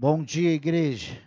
Bom 0.00 0.22
dia, 0.22 0.52
igreja. 0.52 1.20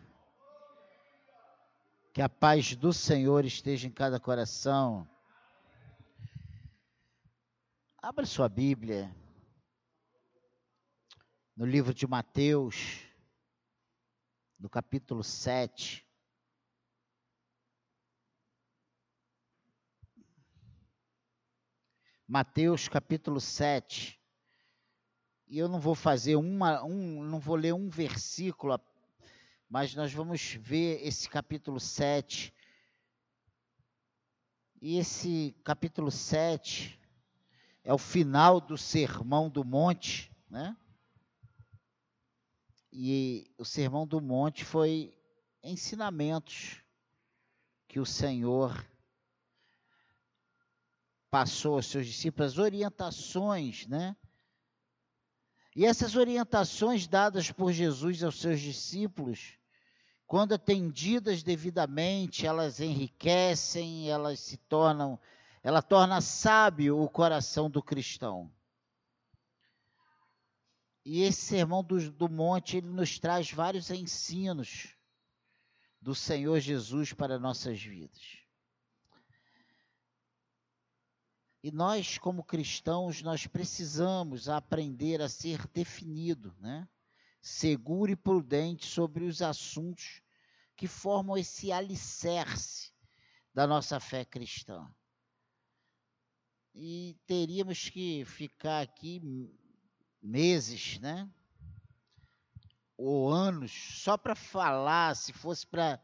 Que 2.14 2.22
a 2.22 2.30
paz 2.30 2.74
do 2.74 2.94
Senhor 2.94 3.44
esteja 3.44 3.86
em 3.86 3.92
cada 3.92 4.18
coração. 4.18 5.06
Abra 7.98 8.26
sua 8.26 8.48
Bíblia 8.48 9.14
no 11.54 11.66
livro 11.66 11.94
de 11.94 12.08
Mateus, 12.08 13.02
no 14.58 14.70
capítulo 14.70 15.22
7. 15.22 16.08
Mateus 22.26 22.88
capítulo 22.88 23.42
7. 23.42 24.21
E 25.52 25.60
eu 25.60 25.68
não 25.68 25.82
vou 25.82 25.94
fazer 25.94 26.38
uma, 26.38 26.82
um, 26.82 27.22
não 27.26 27.38
vou 27.38 27.58
ler 27.58 27.74
um 27.74 27.90
versículo, 27.90 28.80
mas 29.70 29.94
nós 29.94 30.14
vamos 30.14 30.54
ver 30.54 31.06
esse 31.06 31.28
capítulo 31.28 31.78
7. 31.78 32.54
E 34.82 34.98
esse 34.98 35.54
capítulo 35.62 36.10
7 36.10 36.98
é 37.84 37.94
o 37.94 37.98
final 37.98 38.62
do 38.62 38.78
Sermão 38.78 39.50
do 39.50 39.66
Monte, 39.66 40.32
né? 40.50 40.74
E 42.90 43.54
o 43.58 43.66
Sermão 43.66 44.08
do 44.08 44.22
Monte 44.22 44.64
foi 44.64 45.14
ensinamentos 45.62 46.82
que 47.90 48.00
o 48.00 48.06
Senhor 48.06 48.88
passou 51.30 51.76
aos 51.76 51.88
seus 51.88 52.08
discípulos, 52.08 52.58
orientações, 52.58 53.86
né? 53.88 54.16
E 55.76 55.86
essas 55.86 56.16
orientações 56.16 57.08
dadas 57.08 57.52
por 57.52 57.72
Jesus 57.72 58.24
aos 58.24 58.40
seus 58.40 58.60
discípulos, 58.60 59.58
quando 60.28 60.54
atendidas 60.54 61.44
devidamente, 61.44 62.46
elas 62.46 62.80
enriquecem, 62.80 64.10
elas 64.10 64.40
se 64.40 64.58
tornam, 64.58 65.20
ela 65.64 65.82
torna 65.82 66.20
sábio 66.20 67.02
o 67.02 67.10
coração 67.10 67.70
do 67.70 67.82
cristão. 67.82 68.52
E 71.04 71.22
esse 71.22 71.42
sermão 71.42 71.84
do, 71.84 72.12
do 72.12 72.30
monte, 72.30 72.78
ele 72.78 72.88
nos 72.88 73.18
traz 73.18 73.52
vários 73.52 73.90
ensinos 73.90 74.96
do 76.02 76.14
Senhor 76.14 76.60
Jesus 76.60 77.14
para 77.14 77.40
nossas 77.40 77.82
vidas. 77.82 78.41
E 81.64 81.72
nós, 81.72 82.18
como 82.18 82.44
cristãos, 82.44 83.22
nós 83.22 83.46
precisamos 83.46 84.50
aprender 84.50 85.22
a 85.22 85.30
ser 85.30 85.68
definido, 85.68 86.56
né? 86.60 86.88
seguro 87.42 88.12
e 88.12 88.16
prudente 88.16 88.86
sobre 88.86 89.26
os 89.26 89.42
assuntos 89.42 90.22
que 90.76 90.88
formam 90.88 91.38
esse 91.38 91.72
alicerce 91.72 92.92
da 93.54 93.68
nossa 93.68 94.00
fé 94.00 94.24
cristã. 94.24 94.88
E 96.74 97.18
teríamos 97.26 97.90
que 97.90 98.24
ficar 98.26 98.82
aqui 98.82 99.22
meses, 100.22 101.00
né? 101.00 101.30
Ou 102.96 103.30
anos, 103.30 103.72
só 103.72 104.18
para 104.18 104.36
falar, 104.36 105.16
se 105.16 105.34
fosse 105.34 105.66
para 105.66 106.00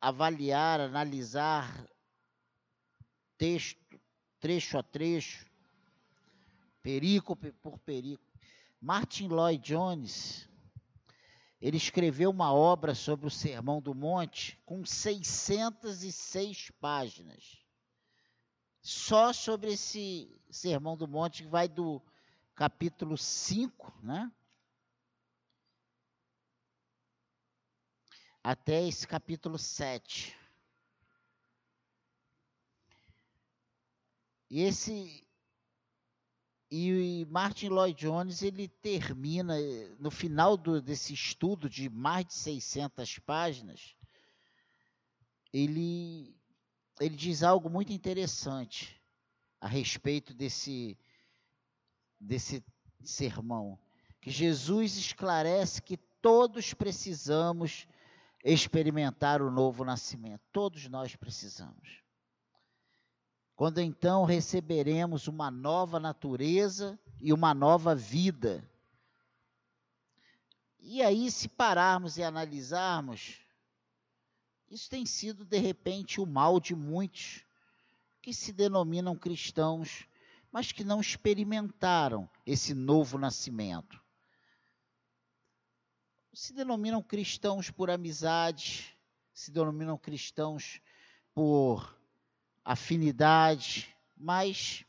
avaliar, 0.00 0.80
analisar 0.80 1.86
texto 3.36 3.79
trecho 4.40 4.78
a 4.78 4.82
trecho, 4.82 5.46
perícope 6.82 7.52
por 7.52 7.78
perícope. 7.78 8.40
Martin 8.80 9.28
Lloyd 9.28 9.62
Jones, 9.62 10.48
ele 11.60 11.76
escreveu 11.76 12.30
uma 12.30 12.52
obra 12.52 12.94
sobre 12.94 13.26
o 13.26 13.30
Sermão 13.30 13.82
do 13.82 13.94
Monte 13.94 14.58
com 14.64 14.84
606 14.84 16.70
páginas. 16.80 17.58
Só 18.80 19.32
sobre 19.34 19.74
esse 19.74 20.40
Sermão 20.50 20.96
do 20.96 21.06
Monte 21.06 21.42
que 21.42 21.48
vai 21.48 21.68
do 21.68 22.00
capítulo 22.54 23.18
5, 23.18 23.92
né? 24.02 24.32
Até 28.42 28.88
esse 28.88 29.06
capítulo 29.06 29.58
7. 29.58 30.34
E 34.39 34.39
esse 34.58 35.24
e 36.72 37.26
Martin 37.28 37.68
Lloyd 37.68 37.98
Jones 37.98 38.42
ele 38.42 38.68
termina 38.68 39.56
no 39.98 40.10
final 40.10 40.56
do, 40.56 40.80
desse 40.80 41.12
estudo 41.12 41.68
de 41.68 41.88
mais 41.88 42.26
de 42.26 42.34
600 42.34 43.18
páginas, 43.20 43.96
ele 45.52 46.36
ele 47.00 47.16
diz 47.16 47.42
algo 47.42 47.70
muito 47.70 47.92
interessante 47.92 49.00
a 49.60 49.66
respeito 49.66 50.32
desse 50.34 50.96
desse 52.20 52.62
sermão, 53.02 53.78
que 54.20 54.30
Jesus 54.30 54.96
esclarece 54.96 55.80
que 55.82 55.96
todos 55.96 56.74
precisamos 56.74 57.88
experimentar 58.44 59.40
o 59.40 59.50
novo 59.50 59.84
nascimento. 59.84 60.42
Todos 60.52 60.86
nós 60.86 61.16
precisamos 61.16 61.99
quando 63.60 63.78
então 63.78 64.24
receberemos 64.24 65.28
uma 65.28 65.50
nova 65.50 66.00
natureza 66.00 66.98
e 67.20 67.30
uma 67.30 67.52
nova 67.52 67.94
vida. 67.94 68.66
E 70.78 71.02
aí, 71.02 71.30
se 71.30 71.46
pararmos 71.46 72.16
e 72.16 72.22
analisarmos, 72.22 73.38
isso 74.70 74.88
tem 74.88 75.04
sido 75.04 75.44
de 75.44 75.58
repente 75.58 76.22
o 76.22 76.26
mal 76.26 76.58
de 76.58 76.74
muitos 76.74 77.44
que 78.22 78.32
se 78.32 78.50
denominam 78.50 79.14
cristãos, 79.14 80.08
mas 80.50 80.72
que 80.72 80.82
não 80.82 80.98
experimentaram 80.98 82.26
esse 82.46 82.72
novo 82.72 83.18
nascimento. 83.18 84.00
Se 86.32 86.54
denominam 86.54 87.02
cristãos 87.02 87.70
por 87.70 87.90
amizade, 87.90 88.96
se 89.34 89.50
denominam 89.50 89.98
cristãos 89.98 90.80
por 91.34 91.99
afinidade, 92.64 93.94
mas 94.16 94.84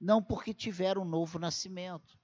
não 0.00 0.22
porque 0.22 0.52
tiveram 0.52 1.02
um 1.02 1.08
novo 1.08 1.38
nascimento. 1.38 2.18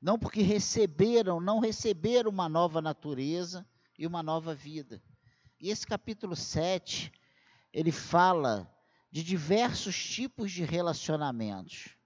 Não 0.00 0.18
porque 0.18 0.42
receberam, 0.42 1.40
não 1.40 1.58
receberam 1.58 2.30
uma 2.30 2.48
nova 2.48 2.80
natureza 2.82 3.66
e 3.98 4.06
uma 4.06 4.22
nova 4.22 4.54
vida. 4.54 5.02
E 5.60 5.70
esse 5.70 5.86
capítulo 5.86 6.36
7, 6.36 7.12
ele 7.72 7.90
fala 7.90 8.70
de 9.10 9.22
diversos 9.22 9.96
tipos 9.96 10.52
de 10.52 10.64
relacionamentos. 10.64 11.96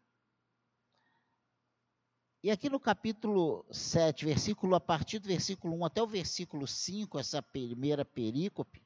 E 2.41 2.51
aqui 2.51 2.71
no 2.71 2.79
capítulo 2.79 3.67
7, 3.73 4.25
versículo 4.25 4.77
a 4.77 4.81
partir 4.81 5.19
do 5.19 5.27
versículo 5.27 5.75
1 5.75 5.85
até 5.87 6.03
o 6.03 6.07
versículo 6.07 6.67
5, 6.67 7.19
essa 7.19 7.43
primeira 7.43 8.05
perícope, 8.05 8.81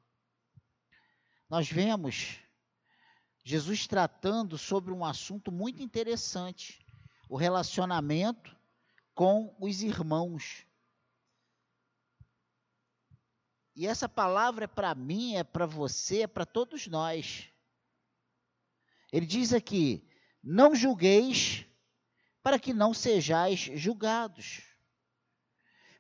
nós 1.52 1.68
vemos 1.68 2.38
Jesus 3.44 3.86
tratando 3.86 4.56
sobre 4.56 4.90
um 4.90 5.04
assunto 5.04 5.52
muito 5.52 5.82
interessante: 5.82 6.82
o 7.28 7.36
relacionamento 7.36 8.56
com 9.14 9.54
os 9.60 9.82
irmãos. 9.82 10.66
E 13.76 13.86
essa 13.86 14.08
palavra 14.08 14.64
é 14.64 14.66
para 14.66 14.94
mim, 14.94 15.34
é 15.34 15.44
para 15.44 15.66
você, 15.66 16.22
é 16.22 16.26
para 16.26 16.46
todos 16.46 16.86
nós. 16.86 17.52
Ele 19.12 19.26
diz 19.26 19.52
aqui: 19.52 20.08
não 20.42 20.74
julgueis, 20.74 21.66
para 22.42 22.58
que 22.58 22.72
não 22.72 22.94
sejais 22.94 23.60
julgados. 23.60 24.62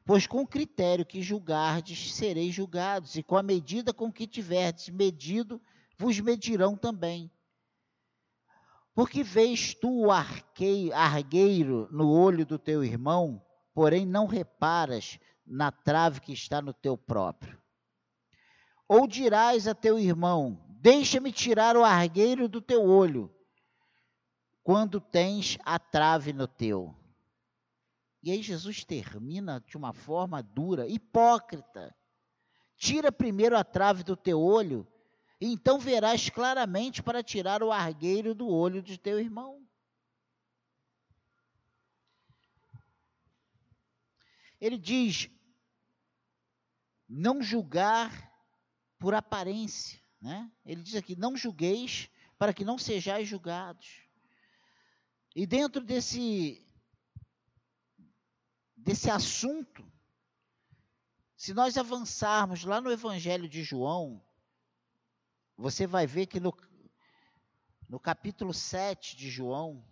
Pois 0.04 0.26
com 0.26 0.42
o 0.42 0.46
critério 0.46 1.06
que 1.06 1.22
julgardes, 1.22 2.12
sereis 2.14 2.54
julgados, 2.54 3.14
e 3.16 3.22
com 3.22 3.36
a 3.36 3.42
medida 3.42 3.92
com 3.92 4.12
que 4.12 4.26
tiverdes 4.26 4.88
medido, 4.88 5.60
vos 5.96 6.18
medirão 6.18 6.76
também. 6.76 7.30
Porque 8.94 9.22
vês 9.22 9.74
tu 9.74 10.06
o 10.06 10.10
argueiro 10.10 11.88
no 11.90 12.10
olho 12.10 12.44
do 12.44 12.58
teu 12.58 12.84
irmão, 12.84 13.42
porém 13.72 14.04
não 14.04 14.26
reparas 14.26 15.18
na 15.46 15.70
trave 15.70 16.20
que 16.20 16.32
está 16.32 16.60
no 16.60 16.74
teu 16.74 16.96
próprio. 16.96 17.60
Ou 18.88 19.06
dirás 19.06 19.66
a 19.66 19.74
teu 19.74 19.98
irmão: 19.98 20.62
Deixa-me 20.68 21.32
tirar 21.32 21.76
o 21.76 21.84
argueiro 21.84 22.48
do 22.48 22.60
teu 22.60 22.84
olho, 22.84 23.32
quando 24.62 25.00
tens 25.00 25.56
a 25.64 25.78
trave 25.78 26.32
no 26.32 26.46
teu. 26.46 26.94
E 28.22 28.30
aí 28.30 28.42
Jesus 28.42 28.84
termina 28.84 29.60
de 29.60 29.76
uma 29.76 29.92
forma 29.92 30.42
dura, 30.42 30.86
hipócrita. 30.86 31.94
Tira 32.76 33.10
primeiro 33.10 33.56
a 33.56 33.64
trave 33.64 34.02
do 34.02 34.16
teu 34.16 34.40
olho, 34.40 34.86
então 35.40 35.78
verás 35.78 36.30
claramente 36.30 37.02
para 37.02 37.22
tirar 37.22 37.62
o 37.62 37.72
argueiro 37.72 38.34
do 38.34 38.48
olho 38.48 38.80
de 38.80 38.96
teu 38.98 39.18
irmão. 39.18 39.60
Ele 44.60 44.78
diz: 44.78 45.28
não 47.08 47.42
julgar 47.42 48.32
por 48.98 49.14
aparência. 49.14 50.00
Né? 50.20 50.48
Ele 50.64 50.82
diz 50.82 50.94
aqui: 50.94 51.16
não 51.16 51.36
julgueis 51.36 52.08
para 52.38 52.54
que 52.54 52.64
não 52.64 52.78
sejais 52.78 53.26
julgados. 53.26 54.02
E 55.34 55.46
dentro 55.46 55.82
desse, 55.82 56.64
desse 58.82 59.08
assunto, 59.08 59.84
se 61.36 61.54
nós 61.54 61.78
avançarmos 61.78 62.64
lá 62.64 62.80
no 62.80 62.90
Evangelho 62.90 63.48
de 63.48 63.62
João, 63.62 64.22
você 65.56 65.86
vai 65.86 66.06
ver 66.06 66.26
que 66.26 66.40
no, 66.40 66.52
no 67.88 68.00
capítulo 68.00 68.52
7 68.52 69.16
de 69.16 69.30
João, 69.30 69.86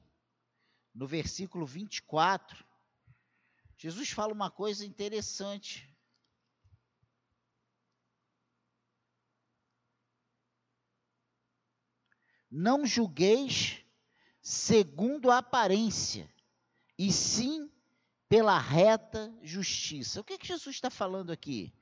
no 0.92 1.06
versículo 1.06 1.64
24, 1.64 2.64
Jesus 3.76 4.10
fala 4.10 4.32
uma 4.32 4.50
coisa 4.50 4.84
interessante. 4.84 5.88
Não 12.50 12.84
julgueis 12.84 13.84
segundo 14.43 15.31
a 15.31 15.38
aparência, 15.38 16.28
e 16.98 17.12
sim 17.12 17.69
pela 18.31 18.56
reta 18.61 19.37
justiça. 19.43 20.21
O 20.21 20.25
que, 20.25 20.38
que 20.38 20.47
Jesus 20.47 20.77
está 20.77 20.88
falando 20.88 21.32
aqui? 21.32 21.75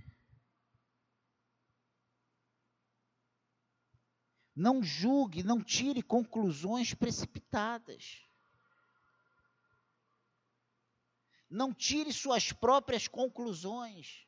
Não 4.57 4.83
julgue, 4.83 5.43
não 5.43 5.63
tire 5.63 6.03
conclusões 6.03 6.95
precipitadas. 6.95 8.27
Não 11.51 11.75
tire 11.75 12.15
suas 12.15 12.51
próprias 12.51 13.07
conclusões. 13.07 14.27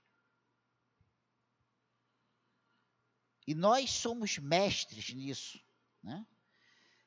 E 3.47 3.55
nós 3.55 3.91
somos 3.91 4.37
mestres 4.37 5.15
nisso. 5.15 5.59
Né? 6.03 6.27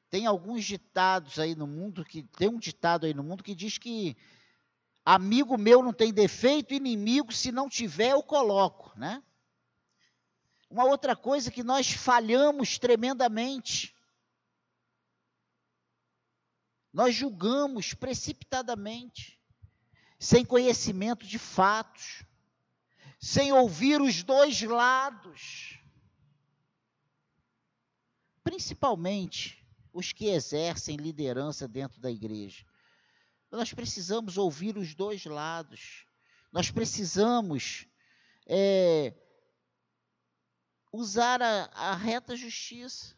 Tem 0.10 0.25
alguns 0.25 0.65
ditados 0.65 1.38
aí 1.38 1.54
no 1.54 1.68
mundo 1.68 2.04
que 2.04 2.24
tem 2.24 2.50
um 2.50 2.57
ditado 2.57 3.06
aí 3.06 3.13
no 3.13 3.24
mundo 3.24 3.44
que 3.44 3.54
diz 3.54 3.77
que 3.77 4.18
amigo 5.05 5.57
meu 5.57 5.81
não 5.81 5.94
tem 5.94 6.13
defeito, 6.13 6.73
inimigo 6.73 7.31
se 7.31 7.51
não 7.51 7.69
tiver 7.69 8.11
eu 8.11 8.23
coloco, 8.23 8.97
né? 8.97 9.23
Uma 10.69 10.85
outra 10.85 11.15
coisa 11.15 11.51
que 11.51 11.63
nós 11.63 11.91
falhamos 11.91 12.79
tremendamente. 12.79 13.95
Nós 16.91 17.15
julgamos 17.15 17.94
precipitadamente, 17.94 19.39
sem 20.19 20.45
conhecimento 20.45 21.25
de 21.25 21.38
fatos, 21.38 22.23
sem 23.19 23.51
ouvir 23.51 24.01
os 24.01 24.23
dois 24.23 24.61
lados 24.61 25.79
principalmente 28.44 29.65
os 29.91 30.11
que 30.11 30.25
exercem 30.25 30.97
liderança 30.97 31.67
dentro 31.67 32.00
da 32.01 32.11
igreja. 32.11 32.65
Nós 33.53 33.71
precisamos 33.71 34.35
ouvir 34.35 34.77
os 34.77 34.95
dois 34.95 35.25
lados. 35.25 36.07
Nós 36.51 36.71
precisamos 36.71 37.85
é, 38.47 39.13
usar 40.91 41.39
a, 41.39 41.69
a 41.73 41.95
reta 41.95 42.35
justiça. 42.35 43.15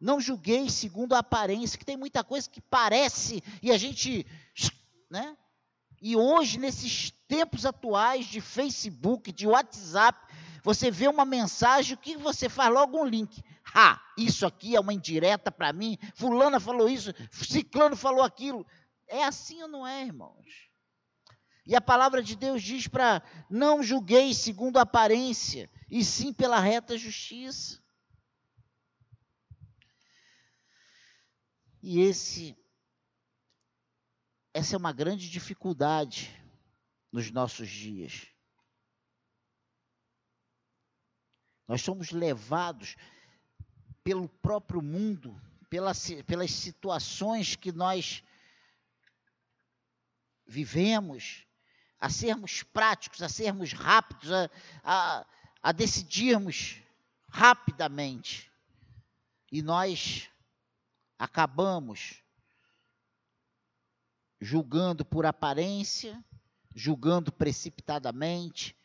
Não 0.00 0.20
julguei 0.20 0.70
segundo 0.70 1.14
a 1.14 1.18
aparência, 1.18 1.76
que 1.78 1.84
tem 1.84 1.96
muita 1.96 2.22
coisa 2.22 2.48
que 2.48 2.60
parece 2.60 3.42
e 3.60 3.72
a 3.72 3.76
gente, 3.76 4.24
né? 5.10 5.36
E 6.00 6.14
hoje, 6.14 6.58
nesses 6.58 7.10
tempos 7.26 7.66
atuais 7.66 8.26
de 8.26 8.40
Facebook, 8.40 9.32
de 9.32 9.48
WhatsApp, 9.48 10.32
você 10.62 10.92
vê 10.92 11.08
uma 11.08 11.24
mensagem, 11.24 11.94
o 11.94 11.98
que 11.98 12.16
você 12.16 12.48
faz? 12.48 12.72
Logo 12.72 13.00
um 13.00 13.06
link. 13.06 13.42
Ah, 13.74 14.00
isso 14.16 14.46
aqui 14.46 14.76
é 14.76 14.80
uma 14.80 14.92
indireta 14.92 15.50
para 15.50 15.72
mim. 15.72 15.98
Fulana 16.14 16.60
falou 16.60 16.88
isso, 16.88 17.12
Ciclano 17.32 17.96
falou 17.96 18.22
aquilo. 18.22 18.64
É 19.06 19.24
assim 19.24 19.62
ou 19.62 19.68
não 19.68 19.86
é, 19.86 20.04
irmãos? 20.04 20.70
E 21.66 21.74
a 21.74 21.80
palavra 21.80 22.22
de 22.22 22.36
Deus 22.36 22.62
diz 22.62 22.86
para 22.86 23.22
não 23.50 23.82
julgueis 23.82 24.36
segundo 24.36 24.78
a 24.78 24.82
aparência, 24.82 25.70
e 25.90 26.04
sim 26.04 26.32
pela 26.32 26.60
reta 26.60 26.96
justiça. 26.96 27.82
E 31.82 32.00
esse 32.00 32.56
essa 34.54 34.74
é 34.74 34.78
uma 34.78 34.92
grande 34.92 35.28
dificuldade 35.28 36.34
nos 37.12 37.30
nossos 37.30 37.68
dias. 37.68 38.26
Nós 41.68 41.82
somos 41.82 42.10
levados 42.10 42.96
pelo 44.02 44.28
próprio 44.28 44.80
mundo, 44.80 45.38
pelas, 45.68 46.08
pelas 46.26 46.50
situações 46.52 47.54
que 47.54 47.70
nós 47.70 48.22
vivemos, 50.46 51.46
a 51.98 52.08
sermos 52.08 52.62
práticos, 52.62 53.22
a 53.22 53.28
sermos 53.28 53.72
rápidos, 53.72 54.30
a, 54.30 54.50
a, 54.82 55.26
a 55.62 55.72
decidirmos 55.72 56.80
rapidamente. 57.28 58.50
E 59.50 59.62
nós 59.62 60.30
acabamos 61.18 62.22
julgando 64.40 65.04
por 65.04 65.24
aparência, 65.24 66.22
julgando 66.74 67.32
precipitadamente, 67.32 68.76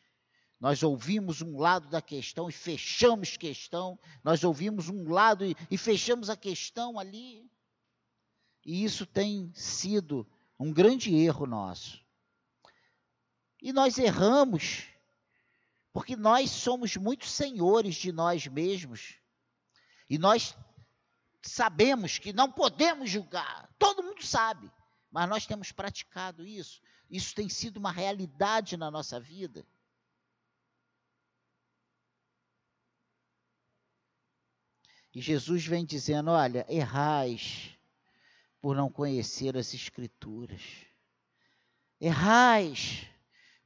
nós 0.62 0.84
ouvimos 0.84 1.42
um 1.42 1.58
lado 1.58 1.90
da 1.90 2.02
questão 2.02 2.48
e 2.48 2.52
fechamos 2.52 3.36
questão, 3.36 4.00
nós 4.24 4.44
ouvimos 4.44 4.90
um 4.90 5.12
lado 5.12 5.44
e, 5.44 5.56
e 5.72 5.78
fechamos 5.78 6.30
a 6.30 6.38
questão 6.38 7.00
ali. 7.00 7.50
E 8.64 8.84
isso 8.84 9.08
tem 9.08 9.52
sido 9.56 10.26
um 10.62 10.72
grande 10.72 11.12
erro 11.16 11.48
nosso. 11.48 12.00
E 13.60 13.74
nós 13.74 13.98
erramos 13.98 14.88
porque 15.92 16.16
nós 16.16 16.52
somos 16.52 16.96
muito 16.96 17.26
senhores 17.26 17.96
de 17.96 18.12
nós 18.12 18.46
mesmos. 18.46 19.20
E 20.08 20.20
nós 20.20 20.56
sabemos 21.42 22.20
que 22.20 22.32
não 22.32 22.52
podemos 22.52 23.10
julgar. 23.10 23.74
Todo 23.80 24.04
mundo 24.04 24.24
sabe. 24.24 24.72
Mas 25.10 25.28
nós 25.28 25.48
temos 25.48 25.72
praticado 25.72 26.46
isso. 26.46 26.80
Isso 27.10 27.34
tem 27.34 27.50
sido 27.50 27.78
uma 27.78 27.92
realidade 27.92 28.78
na 28.78 28.92
nossa 28.92 29.20
vida. 29.20 29.66
E 35.14 35.20
Jesus 35.20 35.66
vem 35.66 35.84
dizendo: 35.84 36.30
olha, 36.30 36.66
errais 36.70 37.78
por 38.62 38.76
não 38.76 38.90
conhecer 38.90 39.58
as 39.58 39.74
Escrituras. 39.74 40.62
Errais 42.00 43.08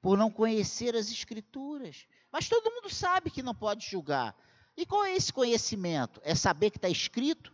por 0.01 0.17
não 0.17 0.31
conhecer 0.31 0.95
as 0.95 1.11
Escrituras. 1.11 2.07
Mas 2.31 2.47
todo 2.47 2.71
mundo 2.71 2.89
sabe 2.89 3.29
que 3.29 3.43
não 3.43 3.53
pode 3.53 3.85
julgar. 3.89 4.35
E 4.77 4.85
qual 4.85 5.05
é 5.05 5.15
esse 5.15 5.31
conhecimento? 5.31 6.21
É 6.23 6.35
saber 6.35 6.69
que 6.69 6.77
está 6.77 6.89
escrito? 6.89 7.53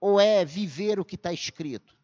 Ou 0.00 0.20
é 0.20 0.44
viver 0.44 1.00
o 1.00 1.04
que 1.04 1.14
está 1.14 1.32
escrito? 1.32 1.96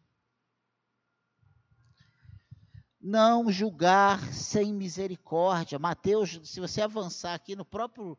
Não 2.99 3.51
julgar 3.51 4.33
sem 4.33 4.73
misericórdia. 4.73 5.79
Mateus, 5.79 6.39
se 6.43 6.59
você 6.59 6.81
avançar 6.81 7.33
aqui 7.33 7.55
no 7.55 7.65
próprio 7.65 8.17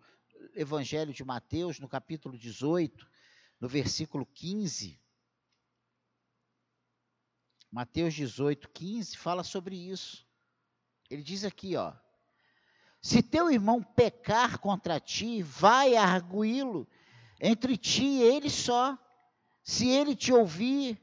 Evangelho 0.55 1.13
de 1.13 1.25
Mateus, 1.25 1.79
no 1.79 1.89
capítulo 1.89 2.37
18, 2.37 3.07
no 3.61 3.69
versículo 3.69 4.27
15. 4.27 5.02
Mateus 7.73 8.13
18, 8.13 8.69
15 8.69 9.17
fala 9.17 9.43
sobre 9.43 9.75
isso. 9.75 10.27
Ele 11.09 11.23
diz 11.23 11.43
aqui, 11.43 11.75
ó: 11.75 11.95
Se 13.01 13.23
teu 13.23 13.51
irmão 13.51 13.83
pecar 13.83 14.59
contra 14.59 15.01
ti, 15.01 15.43
vai 15.43 15.97
arguí-lo 15.97 16.87
entre 17.41 17.79
ti 17.79 18.05
e 18.05 18.23
ele 18.23 18.51
só. 18.51 18.99
Se 19.65 19.89
ele 19.89 20.15
te 20.15 20.35
ouvir, 20.35 21.01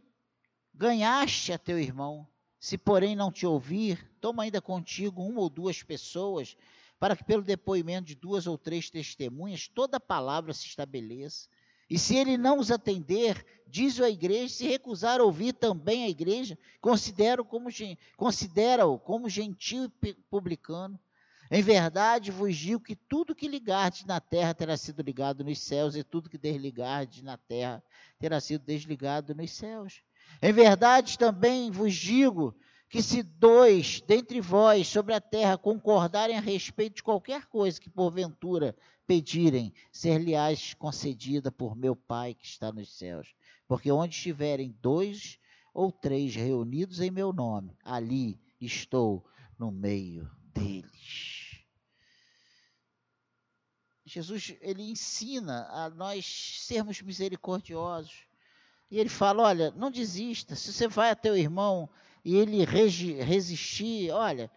ganhaste 0.71 1.51
a 1.51 1.57
teu 1.57 1.79
irmão. 1.79 2.27
Se, 2.59 2.77
porém, 2.77 3.15
não 3.15 3.31
te 3.31 3.47
ouvir, 3.47 4.07
toma 4.21 4.43
ainda 4.43 4.61
contigo 4.61 5.23
uma 5.23 5.41
ou 5.41 5.49
duas 5.49 5.81
pessoas 5.81 6.55
para 6.99 7.15
que 7.15 7.23
pelo 7.23 7.41
depoimento 7.41 8.05
de 8.09 8.15
duas 8.15 8.45
ou 8.45 8.59
três 8.59 8.91
testemunhas 8.91 9.67
toda 9.67 9.99
palavra 9.99 10.53
se 10.53 10.67
estabeleça. 10.67 11.49
E 11.89 11.97
se 11.97 12.15
ele 12.15 12.37
não 12.37 12.59
os 12.59 12.69
atender, 12.69 13.43
diz-o 13.67 14.03
à 14.03 14.09
igreja, 14.09 14.53
se 14.53 14.67
recusar 14.67 15.19
a 15.19 15.23
ouvir 15.23 15.53
também 15.53 16.03
a 16.03 16.09
igreja, 16.09 16.57
considera-o 16.79 17.45
como, 17.45 17.69
considera 18.15 18.83
como 18.99 19.27
gentil 19.27 19.91
e 20.03 20.13
publicano. 20.29 20.99
Em 21.51 21.63
verdade 21.63 22.29
vos 22.29 22.55
digo 22.55 22.83
que 22.83 22.95
tudo 22.95 23.33
que 23.33 23.47
ligardes 23.47 24.05
na 24.05 24.19
terra 24.19 24.53
terá 24.53 24.77
sido 24.77 25.01
ligado 25.01 25.43
nos 25.43 25.59
céus, 25.59 25.95
e 25.95 26.03
tudo 26.03 26.29
que 26.29 26.37
desligardes 26.37 27.23
na 27.23 27.37
terra 27.37 27.83
terá 28.19 28.39
sido 28.39 28.63
desligado 28.63 29.33
nos 29.33 29.51
céus. 29.51 30.03
Em 30.43 30.53
verdade 30.53 31.17
também 31.17 31.71
vos 31.71 31.95
digo 31.95 32.55
que 32.87 33.01
se 33.01 33.23
dois 33.23 34.01
dentre 34.01 34.39
vós 34.39 34.87
sobre 34.87 35.13
a 35.13 35.21
terra 35.21 35.57
concordarem 35.57 36.37
a 36.37 36.41
respeito 36.41 36.97
de 36.97 37.03
qualquer 37.03 37.47
coisa 37.47 37.81
que 37.81 37.89
porventura 37.89 38.75
pedirem, 39.09 39.73
ser-lhes 39.91 40.75
concedida 40.75 41.51
por 41.51 41.75
meu 41.75 41.95
Pai 41.95 42.35
que 42.35 42.45
está 42.45 42.71
nos 42.71 42.95
céus. 42.95 43.33
Porque 43.67 43.91
onde 43.91 44.13
estiverem 44.13 44.77
dois 44.83 45.39
ou 45.73 45.91
três 45.91 46.35
reunidos 46.35 46.99
em 46.99 47.09
meu 47.09 47.33
nome, 47.33 47.75
ali 47.83 48.39
estou 48.61 49.25
no 49.57 49.71
meio 49.71 50.29
deles. 50.53 51.63
Jesus, 54.05 54.55
ele 54.61 54.83
ensina 54.83 55.67
a 55.71 55.89
nós 55.89 56.61
sermos 56.67 57.01
misericordiosos. 57.01 58.27
E 58.91 58.99
ele 58.99 59.09
fala: 59.09 59.41
olha, 59.41 59.71
não 59.71 59.89
desista. 59.89 60.55
Se 60.55 60.71
você 60.71 60.87
vai 60.87 61.09
até 61.09 61.31
o 61.31 61.35
irmão 61.35 61.89
e 62.23 62.35
ele 62.35 62.63
resistir, 62.63 64.11
olha, 64.11 64.51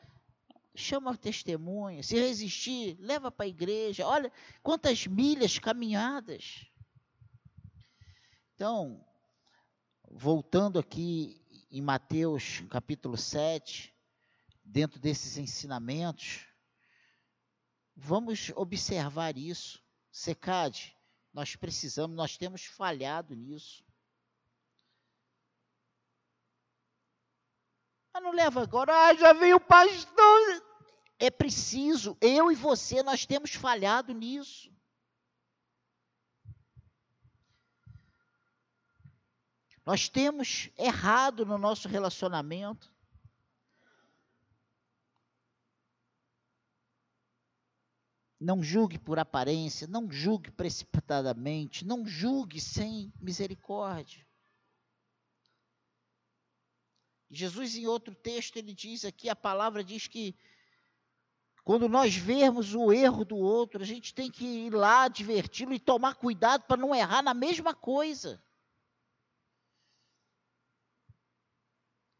chama 0.74 1.12
a 1.12 1.16
testemunha. 1.16 2.02
Se 2.02 2.18
resistir, 2.18 2.96
leva 2.98 3.30
para 3.30 3.46
a 3.46 3.48
igreja. 3.48 4.06
Olha 4.06 4.32
quantas 4.62 5.06
milhas 5.06 5.58
caminhadas. 5.58 6.66
Então, 8.54 9.04
voltando 10.10 10.78
aqui 10.78 11.40
em 11.70 11.80
Mateus 11.80 12.60
capítulo 12.70 13.16
7, 13.16 13.94
dentro 14.62 15.00
desses 15.00 15.36
ensinamentos, 15.36 16.46
vamos 17.96 18.50
observar 18.54 19.36
isso. 19.36 19.82
Secade, 20.10 20.96
nós 21.32 21.56
precisamos, 21.56 22.16
nós 22.16 22.36
temos 22.36 22.64
falhado 22.64 23.34
nisso. 23.34 23.84
Mas 28.12 28.22
não 28.22 28.30
leva 28.30 28.62
agora, 28.62 29.08
ah, 29.08 29.14
já 29.14 29.32
veio 29.32 29.56
o 29.56 29.60
pastor. 29.60 30.61
É 31.22 31.30
preciso, 31.30 32.18
eu 32.20 32.50
e 32.50 32.56
você, 32.56 33.00
nós 33.00 33.24
temos 33.24 33.52
falhado 33.52 34.12
nisso. 34.12 34.74
Nós 39.86 40.08
temos 40.08 40.68
errado 40.76 41.46
no 41.46 41.56
nosso 41.56 41.86
relacionamento. 41.86 42.92
Não 48.40 48.60
julgue 48.60 48.98
por 48.98 49.16
aparência, 49.16 49.86
não 49.86 50.10
julgue 50.10 50.50
precipitadamente, 50.50 51.84
não 51.84 52.04
julgue 52.04 52.60
sem 52.60 53.12
misericórdia. 53.20 54.26
Jesus, 57.30 57.76
em 57.76 57.86
outro 57.86 58.12
texto, 58.12 58.56
ele 58.56 58.74
diz 58.74 59.04
aqui, 59.04 59.28
a 59.28 59.36
palavra 59.36 59.84
diz 59.84 60.08
que 60.08 60.36
quando 61.64 61.88
nós 61.88 62.16
vermos 62.16 62.74
o 62.74 62.92
erro 62.92 63.24
do 63.24 63.36
outro, 63.36 63.82
a 63.82 63.86
gente 63.86 64.12
tem 64.12 64.30
que 64.30 64.44
ir 64.44 64.70
lá 64.70 65.04
adverti-lo 65.04 65.72
e 65.72 65.78
tomar 65.78 66.16
cuidado 66.16 66.64
para 66.64 66.80
não 66.80 66.94
errar 66.94 67.22
na 67.22 67.32
mesma 67.32 67.72
coisa. 67.72 68.42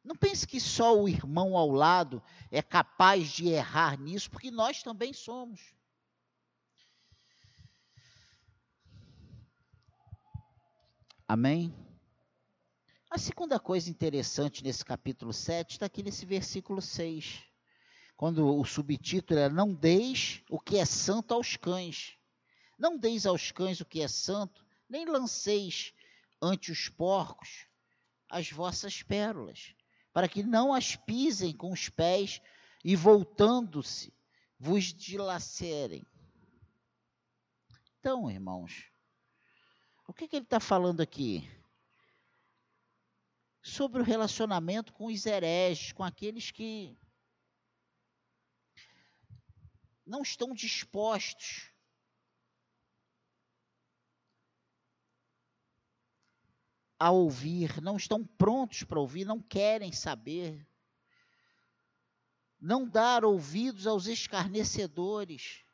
Não 0.05 0.17
pense 0.17 0.47
que 0.47 0.61
só 0.61 0.97
o 0.97 1.09
irmão 1.09 1.57
ao 1.57 1.71
lado 1.71 2.23
é 2.51 2.63
capaz 2.63 3.31
de 3.31 3.49
errar 3.49 3.99
nisso, 3.99 4.31
porque 4.31 4.51
nós 4.51 4.83
também 4.83 5.13
somos. 5.13 5.75
Amém? 11.27 11.75
A 13.11 13.19
segunda 13.19 13.59
coisa 13.59 13.91
interessante 13.91 14.63
nesse 14.63 14.85
capítulo 14.85 15.33
7 15.33 15.73
está 15.73 15.87
aqui 15.87 16.03
nesse 16.03 16.27
versículo 16.27 16.81
6, 16.81 17.43
quando 18.23 18.57
o 18.57 18.65
subtítulo 18.65 19.41
é 19.41 19.49
Não 19.49 19.75
deis 19.75 20.45
o 20.49 20.61
que 20.61 20.79
é 20.79 20.85
santo 20.85 21.35
aos 21.35 21.57
cães. 21.57 22.17
Não 22.79 22.97
deis 22.97 23.27
aos 23.27 23.51
cães 23.51 23.81
o 23.81 23.85
que 23.85 24.01
é 24.01 24.07
santo, 24.07 24.65
nem 24.89 25.05
lanceis 25.07 25.93
ante 26.41 26.71
os 26.71 26.89
porcos 26.89 27.67
as 28.31 28.49
vossas 28.49 29.03
pérolas, 29.03 29.75
para 30.13 30.29
que 30.29 30.45
não 30.45 30.73
as 30.73 30.95
pisem 30.95 31.53
com 31.53 31.73
os 31.73 31.89
pés 31.89 32.41
e 32.85 32.95
voltando-se 32.95 34.15
vos 34.57 34.95
dilacerem. 34.95 36.07
Então, 37.99 38.31
irmãos, 38.31 38.85
o 40.07 40.13
que, 40.13 40.29
que 40.29 40.37
ele 40.37 40.45
está 40.45 40.61
falando 40.61 41.01
aqui? 41.01 41.45
sobre 43.63 44.03
o 44.03 44.05
relacionamento 44.05 44.93
com 44.93 45.07
os 45.07 45.25
hereges, 45.25 45.93
com 45.93 46.03
aqueles 46.03 46.51
que 46.51 46.99
não 50.13 50.21
estão 50.21 50.53
dispostos 50.53 51.73
a 56.99 57.11
ouvir, 57.11 57.81
não 57.81 57.97
estão 57.97 58.23
prontos 58.23 58.83
para 58.83 59.01
ouvir, 59.01 59.25
não 59.25 59.41
querem 59.41 59.91
saber. 59.91 60.69
Não 62.61 62.87
dar 62.87 63.25
ouvidos 63.25 63.87
aos 63.87 64.07
escarnecedores. 64.07 65.65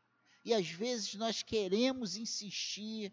E 0.44 0.54
às 0.54 0.68
vezes 0.68 1.14
nós 1.14 1.42
queremos 1.42 2.16
insistir, 2.16 3.12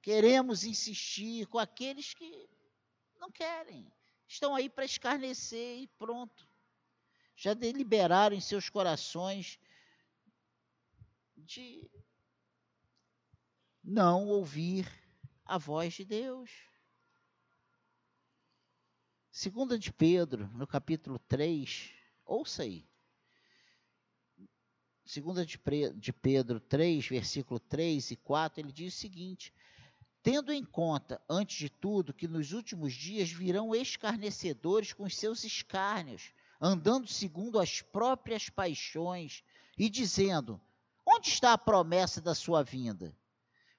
queremos 0.00 0.64
insistir 0.64 1.46
com 1.46 1.58
aqueles 1.58 2.14
que 2.14 2.48
não 3.20 3.30
querem 3.30 3.86
estão 4.26 4.54
aí 4.54 4.70
para 4.70 4.86
escarnecer 4.86 5.82
e 5.82 5.86
pronto. 5.98 6.48
Já 7.36 7.52
deliberaram 7.52 8.34
em 8.34 8.40
seus 8.40 8.70
corações 8.70 9.58
de 11.44 11.90
não 13.82 14.26
ouvir 14.28 14.90
a 15.44 15.58
voz 15.58 15.94
de 15.94 16.04
Deus. 16.04 16.50
Segunda 19.30 19.78
de 19.78 19.92
Pedro, 19.92 20.48
no 20.54 20.66
capítulo 20.66 21.18
3, 21.18 21.92
ouça 22.24 22.62
aí. 22.62 22.88
Segunda 25.04 25.44
de 25.44 26.12
Pedro 26.12 26.58
3, 26.60 27.08
versículo 27.08 27.60
3 27.60 28.12
e 28.12 28.16
4, 28.16 28.60
ele 28.60 28.72
diz 28.72 28.94
o 28.94 28.98
seguinte: 28.98 29.52
Tendo 30.22 30.50
em 30.50 30.64
conta, 30.64 31.20
antes 31.28 31.58
de 31.58 31.68
tudo, 31.68 32.14
que 32.14 32.26
nos 32.26 32.52
últimos 32.52 32.94
dias 32.94 33.30
virão 33.30 33.74
escarnecedores 33.74 34.94
com 34.94 35.06
seus 35.10 35.44
escárnios, 35.44 36.32
andando 36.58 37.06
segundo 37.06 37.60
as 37.60 37.82
próprias 37.82 38.48
paixões, 38.48 39.44
e 39.76 39.90
dizendo: 39.90 40.58
Onde 41.06 41.28
está 41.28 41.52
a 41.52 41.58
promessa 41.58 42.20
da 42.20 42.34
sua 42.34 42.62
vinda? 42.62 43.14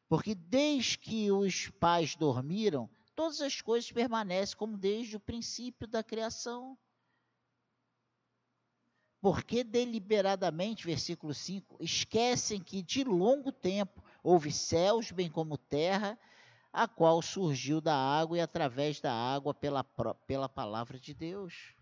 Porque 0.08 0.36
desde 0.36 0.98
que 1.00 1.32
os 1.32 1.70
pais 1.70 2.16
dormiram, 2.16 2.90
todas 3.16 3.42
as 3.42 3.62
coisas 3.62 3.92
permanecem 3.92 4.56
como 4.56 4.78
desde 4.78 5.16
o 5.16 5.20
princípio 5.20 5.88
da 5.88 6.04
criação. 6.04 6.78
Porque 9.20 9.64
deliberadamente, 9.64 10.86
versículo 10.86 11.34
5, 11.34 11.78
esquecem 11.80 12.62
que 12.62 12.84
de 12.84 13.04
longo 13.04 13.52
tempo 13.52 14.04
houve 14.22 14.52
céus, 14.52 15.12
bem 15.12 15.32
como 15.32 15.58
terra, 15.58 16.20
a 16.72 16.88
qual 16.88 17.22
surgiu 17.24 17.82
da 17.82 17.96
água 17.96 18.38
e 18.38 18.42
através 18.42 19.02
da 19.02 19.12
água 19.12 19.52
pela, 19.54 19.84
pela 20.28 20.48
palavra 20.48 21.00
de 21.00 21.14
Deus. 21.14 21.74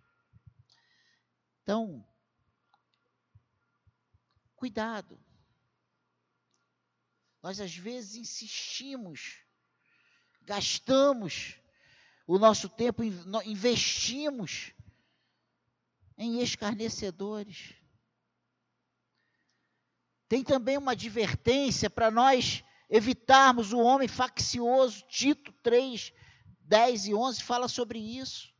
Então, 1.63 2.05
cuidado. 4.55 5.19
Nós 7.43 7.59
às 7.59 7.75
vezes 7.75 8.15
insistimos, 8.15 9.43
gastamos 10.43 11.59
o 12.25 12.39
nosso 12.39 12.69
tempo, 12.69 13.03
investimos 13.45 14.71
em 16.17 16.41
escarnecedores. 16.41 17.75
Tem 20.29 20.41
também 20.41 20.77
uma 20.77 20.93
advertência 20.93 21.89
para 21.89 22.09
nós 22.09 22.63
evitarmos 22.89 23.73
o 23.73 23.79
homem 23.79 24.07
faccioso. 24.07 25.05
Tito 25.09 25.51
3, 25.61 26.13
10 26.61 27.07
e 27.07 27.13
11 27.13 27.43
fala 27.43 27.67
sobre 27.67 27.99
isso. 27.99 28.53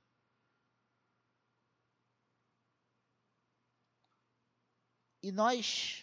E 5.22 5.32
nós, 5.32 6.03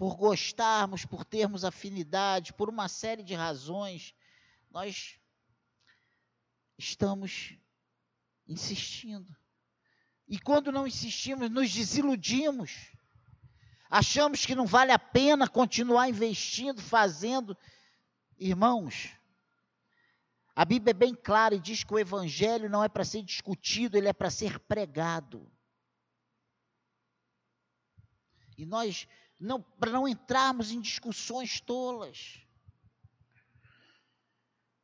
por 0.00 0.16
gostarmos, 0.16 1.04
por 1.04 1.26
termos 1.26 1.62
afinidade, 1.62 2.54
por 2.54 2.70
uma 2.70 2.88
série 2.88 3.22
de 3.22 3.34
razões, 3.34 4.14
nós 4.70 5.20
estamos 6.78 7.54
insistindo. 8.48 9.36
E 10.26 10.38
quando 10.40 10.72
não 10.72 10.86
insistimos, 10.86 11.50
nos 11.50 11.70
desiludimos 11.70 12.94
achamos 13.90 14.46
que 14.46 14.54
não 14.54 14.64
vale 14.64 14.90
a 14.90 14.98
pena 14.98 15.46
continuar 15.46 16.08
investindo, 16.08 16.80
fazendo. 16.80 17.54
Irmãos, 18.38 19.10
A 20.54 20.64
Bíblia 20.64 20.92
é 20.92 20.94
bem 20.94 21.14
clara 21.14 21.54
e 21.54 21.60
diz 21.60 21.84
que 21.84 21.92
o 21.92 21.98
Evangelho 21.98 22.70
não 22.70 22.82
é 22.82 22.88
para 22.88 23.04
ser 23.04 23.22
discutido, 23.22 23.98
ele 23.98 24.08
é 24.08 24.14
para 24.14 24.30
ser 24.30 24.58
pregado. 24.60 25.46
E 28.56 28.66
nós, 28.66 29.06
não, 29.40 29.62
para 29.62 29.90
não 29.90 30.06
entrarmos 30.06 30.70
em 30.70 30.80
discussões 30.80 31.60
tolas. 31.60 32.38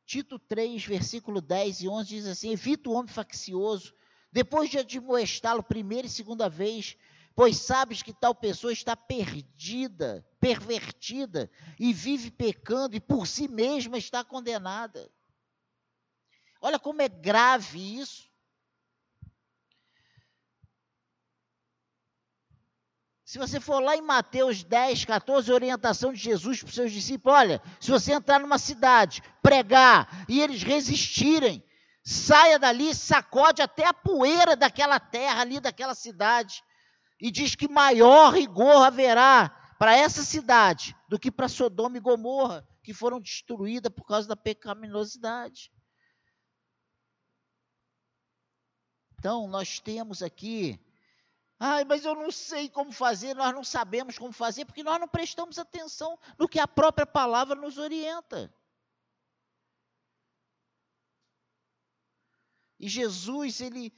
Tito 0.05 0.39
3, 0.39 0.83
versículo 0.83 1.39
10 1.39 1.81
e 1.81 1.87
11 1.87 2.09
diz 2.09 2.25
assim: 2.25 2.51
Evita 2.51 2.89
o 2.89 2.93
homem 2.93 3.13
faccioso, 3.13 3.93
depois 4.31 4.69
de 4.69 4.79
admoestá-lo 4.79 5.61
primeira 5.61 6.07
e 6.07 6.09
segunda 6.09 6.49
vez, 6.49 6.97
pois 7.35 7.57
sabes 7.57 8.01
que 8.01 8.13
tal 8.13 8.33
pessoa 8.33 8.73
está 8.73 8.95
perdida, 8.95 10.25
pervertida, 10.39 11.51
e 11.79 11.93
vive 11.93 12.31
pecando, 12.31 12.95
e 12.95 12.99
por 12.99 13.27
si 13.27 13.47
mesma 13.47 13.97
está 13.97 14.23
condenada. 14.23 15.11
Olha 16.59 16.79
como 16.79 17.01
é 17.01 17.07
grave 17.07 17.99
isso. 17.99 18.27
Se 23.37 23.39
você 23.39 23.59
for 23.59 23.79
lá 23.79 23.95
em 23.95 24.01
Mateus 24.01 24.63
10, 24.63 25.05
14, 25.05 25.53
orientação 25.53 26.11
de 26.11 26.19
Jesus 26.19 26.59
para 26.59 26.69
os 26.69 26.73
seus 26.73 26.91
discípulos: 26.91 27.37
olha, 27.37 27.61
se 27.79 27.91
você 27.91 28.13
entrar 28.13 28.39
numa 28.39 28.57
cidade, 28.57 29.21
pregar 29.43 30.25
e 30.27 30.41
eles 30.41 30.63
resistirem, 30.63 31.63
saia 32.03 32.57
dali, 32.57 32.95
sacode 32.95 33.61
até 33.61 33.85
a 33.85 33.93
poeira 33.93 34.55
daquela 34.55 34.99
terra 34.99 35.41
ali, 35.41 35.59
daquela 35.59 35.93
cidade, 35.93 36.63
e 37.21 37.29
diz 37.29 37.53
que 37.53 37.67
maior 37.67 38.33
rigor 38.33 38.83
haverá 38.83 39.49
para 39.77 39.95
essa 39.95 40.23
cidade 40.23 40.95
do 41.07 41.19
que 41.19 41.29
para 41.29 41.47
Sodoma 41.47 41.97
e 41.97 42.01
Gomorra, 42.01 42.67
que 42.81 42.91
foram 42.91 43.21
destruídas 43.21 43.93
por 43.93 44.07
causa 44.07 44.27
da 44.27 44.35
pecaminosidade. 44.35 45.71
Então, 49.19 49.47
nós 49.47 49.79
temos 49.79 50.23
aqui 50.23 50.79
Ai, 51.59 51.83
mas 51.85 52.05
eu 52.05 52.13
não 52.13 52.31
sei 52.31 52.69
como 52.69 52.91
fazer, 52.91 53.33
nós 53.33 53.53
não 53.53 53.63
sabemos 53.63 54.17
como 54.17 54.31
fazer, 54.31 54.65
porque 54.65 54.83
nós 54.83 54.99
não 54.99 55.07
prestamos 55.07 55.57
atenção 55.57 56.17
no 56.37 56.47
que 56.47 56.59
a 56.59 56.67
própria 56.67 57.05
palavra 57.05 57.55
nos 57.55 57.77
orienta. 57.77 58.53
E 62.79 62.87
Jesus, 62.87 63.59
ele, 63.59 63.91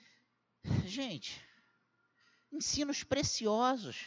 gente, 0.86 1.46
ensinos 2.50 3.04
preciosos, 3.04 4.06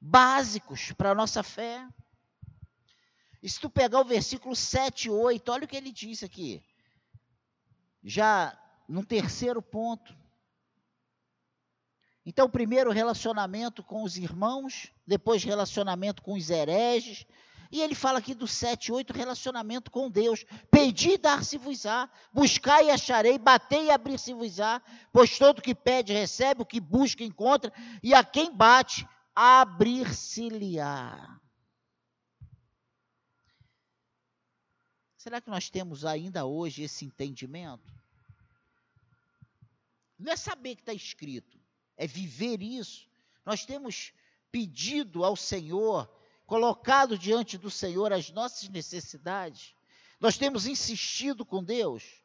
básicos 0.00 0.92
para 0.92 1.10
a 1.10 1.14
nossa 1.14 1.42
fé. 1.42 1.86
E 3.42 3.50
se 3.50 3.60
tu 3.60 3.68
pegar 3.68 4.00
o 4.00 4.04
versículo 4.04 4.54
7 4.54 5.06
e 5.06 5.10
8, 5.10 5.50
olha 5.50 5.64
o 5.64 5.68
que 5.68 5.76
ele 5.76 5.90
diz 5.90 6.22
aqui. 6.22 6.64
Já 8.02 8.56
no 8.88 9.04
terceiro 9.04 9.60
ponto. 9.60 10.16
Então, 12.28 12.50
primeiro 12.50 12.90
relacionamento 12.90 13.84
com 13.84 14.02
os 14.02 14.16
irmãos, 14.16 14.90
depois 15.06 15.44
relacionamento 15.44 16.20
com 16.20 16.34
os 16.34 16.50
hereges, 16.50 17.24
e 17.70 17.80
ele 17.80 17.94
fala 17.94 18.18
aqui 18.18 18.34
do 18.34 18.48
7, 18.48 18.90
8, 18.90 19.12
relacionamento 19.12 19.92
com 19.92 20.10
Deus. 20.10 20.44
Pedi 20.68 21.10
e 21.10 21.18
dar-se-vos-á, 21.18 22.10
buscai 22.32 22.86
e 22.86 22.90
acharei, 22.90 23.38
batei 23.38 23.84
e 23.84 23.90
abrir-se-vos-á, 23.92 24.82
pois 25.12 25.38
todo 25.38 25.62
que 25.62 25.72
pede 25.72 26.12
recebe, 26.12 26.62
o 26.62 26.66
que 26.66 26.80
busca 26.80 27.22
encontra, 27.22 27.72
e 28.02 28.12
a 28.12 28.24
quem 28.24 28.52
bate, 28.52 29.08
abrir-se-lhe-á. 29.32 31.38
Será 35.16 35.40
que 35.40 35.50
nós 35.50 35.70
temos 35.70 36.04
ainda 36.04 36.44
hoje 36.44 36.82
esse 36.82 37.04
entendimento? 37.04 37.94
Não 40.18 40.32
é 40.32 40.36
saber 40.36 40.74
que 40.74 40.82
está 40.82 40.92
escrito 40.92 41.64
é 41.96 42.06
viver 42.06 42.62
isso. 42.62 43.08
Nós 43.44 43.64
temos 43.64 44.12
pedido 44.50 45.24
ao 45.24 45.36
Senhor, 45.36 46.10
colocado 46.46 47.18
diante 47.18 47.56
do 47.56 47.70
Senhor 47.70 48.12
as 48.12 48.30
nossas 48.30 48.68
necessidades. 48.68 49.74
Nós 50.20 50.36
temos 50.36 50.66
insistido 50.66 51.44
com 51.44 51.62
Deus. 51.62 52.22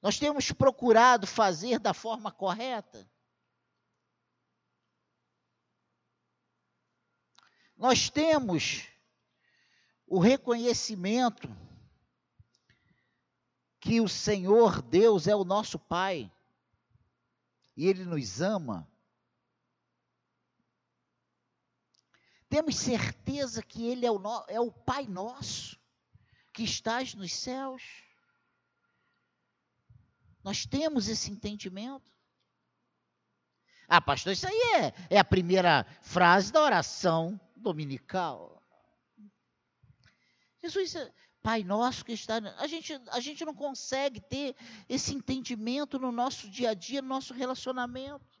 Nós 0.00 0.18
temos 0.18 0.50
procurado 0.50 1.26
fazer 1.26 1.78
da 1.78 1.94
forma 1.94 2.32
correta. 2.32 3.08
Nós 7.76 8.08
temos 8.10 8.86
o 10.06 10.18
reconhecimento 10.18 11.48
que 13.80 14.00
o 14.00 14.08
Senhor 14.08 14.80
Deus 14.82 15.26
é 15.26 15.34
o 15.34 15.44
nosso 15.44 15.78
Pai 15.78 16.30
e 17.76 17.86
Ele 17.86 18.04
nos 18.04 18.40
ama, 18.40 18.90
temos 22.48 22.76
certeza 22.76 23.62
que 23.62 23.86
Ele 23.86 24.04
é 24.04 24.10
o, 24.10 24.18
no, 24.18 24.44
é 24.48 24.60
o 24.60 24.70
Pai 24.70 25.06
nosso, 25.06 25.80
que 26.52 26.62
estás 26.62 27.14
nos 27.14 27.32
céus. 27.32 27.82
Nós 30.44 30.66
temos 30.66 31.08
esse 31.08 31.30
entendimento. 31.30 32.12
Ah, 33.88 34.00
pastor, 34.00 34.32
isso 34.32 34.46
aí 34.46 34.60
é, 34.74 35.16
é 35.16 35.18
a 35.18 35.24
primeira 35.24 35.84
frase 36.02 36.52
da 36.52 36.62
oração 36.62 37.40
dominical. 37.56 38.62
Jesus, 40.62 40.94
Pai 41.42 41.64
nosso 41.64 42.04
que 42.04 42.12
está. 42.12 42.36
A 42.58 42.66
gente, 42.66 42.92
a 43.08 43.20
gente 43.20 43.44
não 43.44 43.54
consegue 43.54 44.20
ter 44.20 44.54
esse 44.88 45.14
entendimento 45.14 45.98
no 45.98 46.12
nosso 46.12 46.48
dia 46.48 46.70
a 46.70 46.74
dia, 46.74 47.02
no 47.02 47.08
nosso 47.08 47.34
relacionamento. 47.34 48.40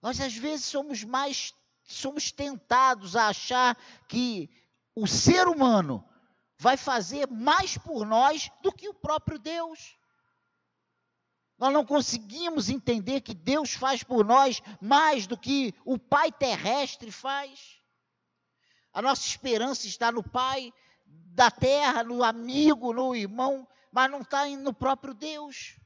Nós 0.00 0.20
às 0.20 0.34
vezes 0.34 0.64
somos 0.64 1.04
mais 1.04 1.52
somos 1.90 2.30
tentados 2.30 3.16
a 3.16 3.28
achar 3.28 3.76
que 4.08 4.48
o 4.94 5.06
ser 5.06 5.48
humano 5.48 6.04
vai 6.56 6.76
fazer 6.76 7.26
mais 7.28 7.76
por 7.76 8.06
nós 8.06 8.50
do 8.62 8.72
que 8.72 8.88
o 8.88 8.94
próprio 8.94 9.38
Deus. 9.38 9.98
Nós 11.60 11.74
não 11.74 11.84
conseguimos 11.84 12.70
entender 12.70 13.20
que 13.20 13.34
Deus 13.34 13.74
faz 13.74 14.02
por 14.02 14.24
nós 14.24 14.62
mais 14.80 15.26
do 15.26 15.36
que 15.36 15.74
o 15.84 15.98
Pai 15.98 16.32
terrestre 16.32 17.12
faz. 17.12 17.78
A 18.94 19.02
nossa 19.02 19.26
esperança 19.26 19.86
está 19.86 20.10
no 20.10 20.22
Pai 20.22 20.72
da 21.04 21.50
terra, 21.50 22.02
no 22.02 22.24
amigo, 22.24 22.94
no 22.94 23.14
irmão, 23.14 23.68
mas 23.92 24.10
não 24.10 24.22
está 24.22 24.46
no 24.46 24.72
próprio 24.72 25.12
Deus. 25.12 25.76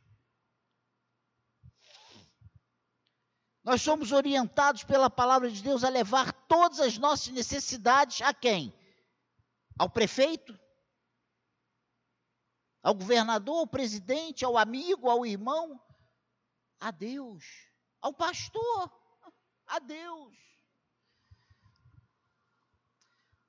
Nós 3.64 3.82
somos 3.82 4.12
orientados 4.12 4.84
pela 4.84 5.10
palavra 5.10 5.50
de 5.50 5.60
Deus 5.60 5.82
a 5.82 5.88
levar 5.88 6.32
todas 6.46 6.78
as 6.78 6.98
nossas 6.98 7.32
necessidades 7.32 8.22
a 8.22 8.32
quem? 8.32 8.72
Ao 9.76 9.90
prefeito? 9.90 10.56
Ao 12.84 12.94
governador, 12.94 13.60
ao 13.60 13.66
presidente, 13.66 14.44
ao 14.44 14.58
amigo, 14.58 15.08
ao 15.08 15.24
irmão, 15.24 15.80
a 16.78 16.90
Deus, 16.90 17.42
ao 17.98 18.12
pastor, 18.12 18.92
a 19.66 19.78
Deus. 19.78 20.36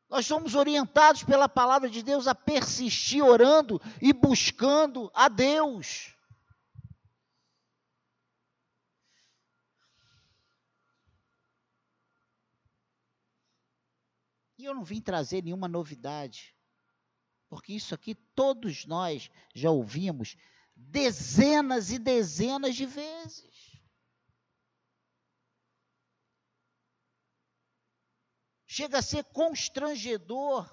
Nós 0.07 0.25
somos 0.25 0.55
orientados 0.55 1.23
pela 1.23 1.49
palavra 1.49 1.89
de 1.89 2.01
Deus 2.01 2.27
a 2.27 2.33
persistir 2.33 3.21
orando 3.21 3.81
e 4.01 4.13
buscando 4.13 5.11
a 5.13 5.27
Deus. 5.27 6.15
E 14.57 14.63
eu 14.63 14.73
não 14.73 14.85
vim 14.85 15.01
trazer 15.01 15.43
nenhuma 15.43 15.67
novidade 15.67 16.54
porque 17.47 17.73
isso 17.73 17.93
aqui 17.93 18.15
todos 18.15 18.85
nós 18.85 19.29
já 19.53 19.69
ouvimos 19.69 20.35
dezenas 20.75 21.91
e 21.91 21.99
dezenas 21.99 22.75
de 22.75 22.85
vezes. 22.85 23.55
Chega 28.67 28.97
a 28.97 29.01
ser 29.01 29.23
constrangedor. 29.25 30.69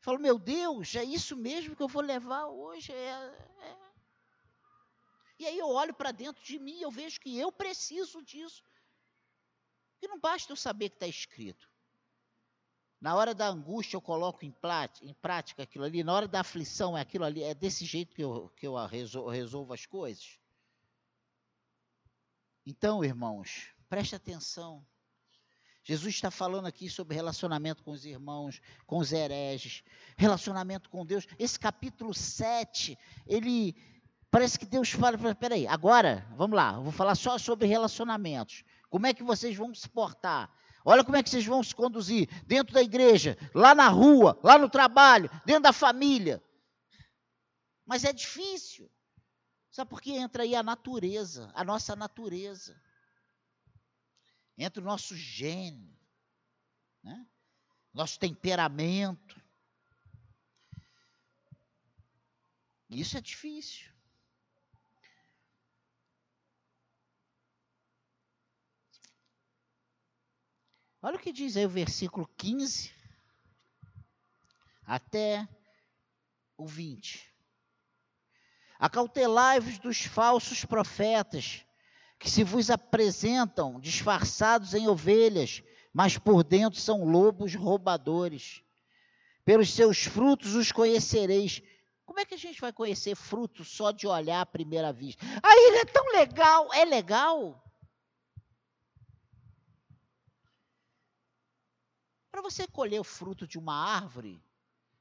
Falo, 0.00 0.20
meu 0.20 0.38
Deus, 0.38 0.94
é 0.94 1.04
isso 1.04 1.36
mesmo 1.36 1.74
que 1.74 1.82
eu 1.82 1.88
vou 1.88 2.02
levar 2.02 2.46
hoje? 2.46 2.92
É, 2.92 2.96
é. 2.96 3.92
E 5.38 5.46
aí 5.46 5.58
eu 5.58 5.68
olho 5.68 5.94
para 5.94 6.12
dentro 6.12 6.42
de 6.44 6.58
mim 6.58 6.78
e 6.78 6.82
eu 6.82 6.90
vejo 6.90 7.20
que 7.20 7.36
eu 7.36 7.50
preciso 7.50 8.22
disso. 8.22 8.62
E 10.00 10.06
não 10.06 10.20
basta 10.20 10.52
eu 10.52 10.56
saber 10.56 10.90
que 10.90 10.96
está 10.96 11.06
escrito. 11.06 11.71
Na 13.02 13.16
hora 13.16 13.34
da 13.34 13.48
angústia 13.48 13.96
eu 13.96 14.00
coloco 14.00 14.44
em, 14.44 14.54
em, 15.02 15.12
prática 15.14 15.64
aquilo 15.64 15.84
ali. 15.84 16.04
Na 16.04 16.12
hora 16.12 16.28
da 16.28 16.38
aflição 16.38 16.96
é 16.96 17.00
aquilo 17.00 17.24
ali. 17.24 17.42
É 17.42 17.52
desse 17.52 17.84
jeito 17.84 18.14
que 18.14 18.22
eu, 18.22 18.48
que 18.54 18.64
eu 18.64 18.76
resolvo, 18.86 19.72
as 19.72 19.84
coisas. 19.84 20.38
Então, 22.64 23.04
irmãos, 23.04 23.66
preste 23.88 24.14
atenção. 24.14 24.86
Jesus 25.82 26.14
está 26.14 26.30
falando 26.30 26.66
aqui 26.66 26.88
sobre 26.88 27.16
relacionamento 27.16 27.82
com 27.82 27.90
os 27.90 28.04
irmãos, 28.04 28.62
com 28.86 28.98
os 28.98 29.12
hereges, 29.12 29.82
relacionamento 30.16 30.88
com 30.88 31.04
Deus. 31.04 31.26
Esse 31.40 31.58
capítulo 31.58 32.14
7, 32.14 32.96
ele 33.26 33.74
parece 34.30 34.56
que 34.56 34.64
Deus 34.64 34.92
fala, 34.92 35.18
peraí, 35.34 35.66
agora, 35.66 36.24
vamos 36.36 36.54
lá, 36.54 36.78
vou 36.78 36.92
falar 36.92 37.16
só 37.16 37.36
sobre 37.36 37.66
relacionamentos. 37.66 38.62
Como 38.88 39.08
é 39.08 39.12
que 39.12 39.24
vocês 39.24 39.56
vão 39.56 39.74
se 39.74 39.88
portar? 39.88 40.61
Olha 40.84 41.04
como 41.04 41.16
é 41.16 41.22
que 41.22 41.30
vocês 41.30 41.46
vão 41.46 41.62
se 41.62 41.74
conduzir 41.74 42.28
dentro 42.44 42.74
da 42.74 42.82
igreja, 42.82 43.36
lá 43.54 43.74
na 43.74 43.88
rua, 43.88 44.38
lá 44.42 44.58
no 44.58 44.68
trabalho, 44.68 45.30
dentro 45.44 45.62
da 45.62 45.72
família. 45.72 46.42
Mas 47.86 48.04
é 48.04 48.12
difícil. 48.12 48.90
Sabe 49.70 49.88
por 49.88 50.00
que 50.02 50.12
entra 50.12 50.42
aí 50.42 50.54
a 50.54 50.62
natureza, 50.62 51.50
a 51.54 51.64
nossa 51.64 51.96
natureza? 51.96 52.80
Entra 54.58 54.82
o 54.82 54.86
nosso 54.86 55.16
gênio, 55.16 55.96
né? 57.02 57.26
nosso 57.92 58.18
temperamento. 58.18 59.40
Isso 62.90 63.16
é 63.16 63.20
difícil. 63.20 63.90
Olha 71.04 71.16
o 71.16 71.18
que 71.18 71.32
diz 71.32 71.56
aí 71.56 71.66
o 71.66 71.68
versículo 71.68 72.30
15 72.36 72.92
até 74.86 75.48
o 76.56 76.64
20. 76.64 77.28
Acautelai-vos 78.78 79.80
dos 79.80 80.02
falsos 80.02 80.64
profetas, 80.64 81.64
que 82.20 82.30
se 82.30 82.44
vos 82.44 82.70
apresentam 82.70 83.80
disfarçados 83.80 84.74
em 84.74 84.86
ovelhas, 84.86 85.60
mas 85.92 86.18
por 86.18 86.44
dentro 86.44 86.78
são 86.78 87.04
lobos 87.04 87.52
roubadores. 87.56 88.62
Pelos 89.44 89.74
seus 89.74 90.04
frutos 90.04 90.54
os 90.54 90.70
conhecereis. 90.70 91.60
Como 92.06 92.20
é 92.20 92.24
que 92.24 92.34
a 92.34 92.38
gente 92.38 92.60
vai 92.60 92.72
conhecer 92.72 93.16
fruto 93.16 93.64
só 93.64 93.90
de 93.90 94.06
olhar 94.06 94.40
à 94.40 94.46
primeira 94.46 94.92
vista? 94.92 95.26
Ah, 95.42 95.56
ele 95.56 95.78
é 95.78 95.84
tão 95.84 96.12
legal. 96.12 96.72
É 96.72 96.84
legal? 96.84 97.60
Para 102.32 102.42
você 102.42 102.66
colher 102.66 103.00
o 103.00 103.04
fruto 103.04 103.46
de 103.46 103.58
uma 103.58 103.74
árvore, 103.74 104.42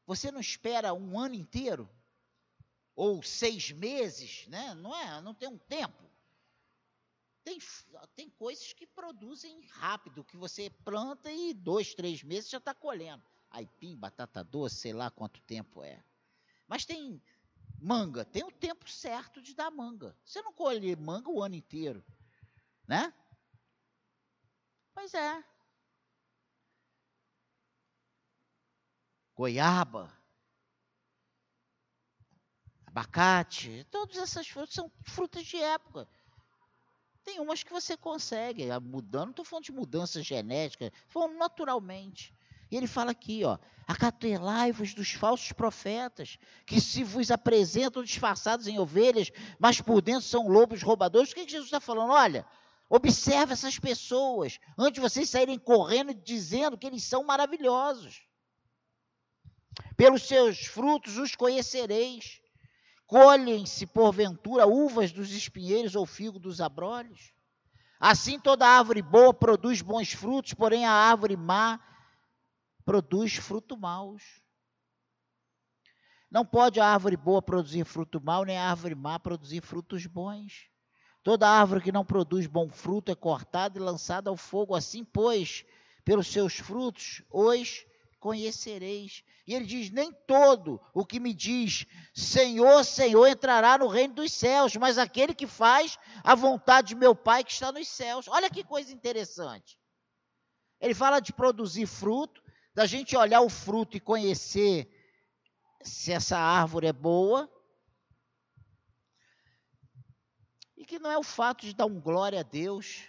você 0.06 0.32
não 0.32 0.40
espera 0.40 0.94
um 0.94 1.18
ano 1.18 1.34
inteiro? 1.34 1.90
ou 2.96 3.24
seis 3.24 3.72
meses, 3.72 4.46
né? 4.48 4.74
não 4.76 4.96
é? 4.96 5.22
Não 5.22 5.34
tem 5.34 5.50
um 5.50 5.58
tempo. 5.58 6.10
Tem, 7.44 7.58
tem 8.16 8.30
coisas 8.30 8.74
que 8.74 8.86
produzem 8.86 9.60
rápido, 9.72 10.24
que 10.24 10.38
você 10.38 10.70
planta 10.70 11.32
e 11.32 11.54
dois, 11.54 11.96
três 11.96 12.22
meses 12.22 12.50
já 12.50 12.60
está 12.60 12.74
colhendo. 12.74 13.24
Aipim, 13.50 13.96
batata 13.96 14.44
doce, 14.44 14.76
sei 14.76 14.94
lá 14.94 15.10
quanto 15.10 15.42
tempo 15.42 15.84
é. 15.84 16.04
Mas 16.68 16.86
tem 16.86 17.20
manga, 17.80 18.24
tem 18.24 18.44
o 18.44 18.52
tempo 18.52 18.88
certo 18.88 19.42
de 19.42 19.56
dar 19.56 19.72
manga. 19.72 20.16
Você 20.24 20.42
não 20.44 20.54
colhe 20.54 20.96
manga 20.96 21.32
o 21.32 21.42
ano 21.42 21.56
inteiro, 21.56 22.06
né? 22.88 23.12
Pois 24.94 25.14
é. 25.16 25.44
Goiaba, 29.42 30.08
abacate, 32.86 33.88
todas 33.90 34.18
essas 34.18 34.48
frutas 34.48 34.76
são 34.76 34.92
frutas 35.04 35.48
de 35.48 35.58
época. 35.58 36.08
Tem 37.24 37.40
umas 37.40 37.64
que 37.64 37.74
você 37.74 37.98
consegue, 37.98 38.68
mudando, 38.80 39.24
não 39.24 39.30
estou 39.32 39.44
falando 39.44 39.66
de 39.66 39.72
mudança 39.72 40.22
genética, 40.22 40.94
falando 41.08 41.40
naturalmente. 41.40 42.36
E 42.70 42.78
ele 42.78 42.86
fala 42.86 43.10
aqui, 43.10 43.44
ó, 43.44 43.58
acatelai-vos 43.88 44.94
dos 44.94 45.14
falsos 45.14 45.52
profetas, 45.54 46.38
que 46.64 46.80
se 46.80 47.04
vos 47.04 47.32
apresentam 47.32 48.04
disfarçados 48.04 48.68
em 48.68 48.78
ovelhas, 48.78 49.32
mas 49.58 49.82
por 49.82 50.04
dentro 50.04 50.22
são 50.22 50.48
lobos 50.48 50.84
roubadores. 50.84 51.32
O 51.32 51.34
que, 51.34 51.46
que 51.46 51.52
Jesus 51.52 51.66
está 51.70 51.80
falando? 51.80 52.12
Olha, 52.12 52.46
observe 52.88 53.54
essas 53.54 53.80
pessoas, 53.80 54.60
antes 54.78 54.94
de 54.94 55.02
vocês 55.02 55.28
saírem 55.32 55.58
correndo 55.58 56.14
dizendo 56.14 56.78
que 56.78 56.86
eles 56.86 57.04
são 57.04 57.24
maravilhosos. 57.24 58.30
Pelos 59.96 60.28
seus 60.28 60.66
frutos 60.66 61.18
os 61.18 61.36
conhecereis. 61.36 62.42
Colhem-se, 63.06 63.86
porventura, 63.86 64.66
uvas 64.66 65.12
dos 65.12 65.32
espinheiros 65.32 65.96
ou 65.96 66.06
figo 66.06 66.40
dos 66.40 66.62
abrolhos? 66.62 67.34
Assim 68.00 68.40
toda 68.40 68.66
árvore 68.66 69.02
boa 69.02 69.34
produz 69.34 69.82
bons 69.82 70.14
frutos, 70.14 70.54
porém 70.54 70.86
a 70.86 70.92
árvore 70.92 71.36
má 71.36 71.80
produz 72.84 73.36
fruto 73.36 73.78
maus. 73.78 74.42
Não 76.32 76.46
pode 76.46 76.80
a 76.80 76.86
árvore 76.86 77.18
boa 77.18 77.42
produzir 77.42 77.84
fruto 77.84 78.20
mau, 78.20 78.46
nem 78.46 78.58
a 78.58 78.70
árvore 78.70 78.96
má 78.96 79.20
produzir 79.20 79.62
frutos 79.62 80.06
bons. 80.06 80.70
Toda 81.22 81.48
árvore 81.48 81.82
que 81.82 81.92
não 81.92 82.06
produz 82.06 82.48
bom 82.48 82.70
fruto 82.70 83.12
é 83.12 83.16
cortada 83.16 83.78
e 83.78 83.82
lançada 83.82 84.30
ao 84.30 84.38
fogo. 84.38 84.74
Assim, 84.74 85.04
pois, 85.04 85.66
pelos 86.04 86.28
seus 86.28 86.56
frutos 86.56 87.22
os 87.30 87.86
conhecereis. 88.22 89.24
E 89.46 89.54
ele 89.54 89.66
diz: 89.66 89.90
Nem 89.90 90.14
todo 90.14 90.80
o 90.94 91.06
que 91.06 91.20
me 91.20 91.34
diz 91.34 91.86
Senhor, 92.14 92.86
Senhor 92.86 93.28
entrará 93.28 93.78
no 93.80 93.88
reino 93.88 94.14
dos 94.14 94.32
céus, 94.32 94.76
mas 94.78 94.98
aquele 94.98 95.34
que 95.34 95.48
faz 95.48 95.98
a 96.24 96.36
vontade 96.36 96.90
de 96.90 96.96
meu 96.96 97.14
Pai 97.14 97.44
que 97.44 97.52
está 97.52 97.72
nos 97.72 97.88
céus. 97.88 98.28
Olha 98.30 98.50
que 98.50 98.64
coisa 98.64 98.94
interessante. 98.94 99.78
Ele 100.80 100.94
fala 100.94 101.20
de 101.20 101.34
produzir 101.34 101.88
fruto, 101.88 102.42
da 102.74 102.86
gente 102.86 103.18
olhar 103.18 103.42
o 103.42 103.50
fruto 103.50 103.98
e 103.98 104.00
conhecer 104.00 104.90
se 105.84 106.14
essa 106.14 106.38
árvore 106.38 106.88
é 106.88 106.94
boa. 106.94 107.52
E 110.78 110.86
que 110.86 111.00
não 111.00 111.12
é 111.12 111.18
o 111.18 111.24
fato 111.24 111.66
de 111.66 111.74
dar 111.76 111.86
um 111.86 112.00
glória 112.00 112.40
a 112.40 112.44
Deus, 112.44 113.04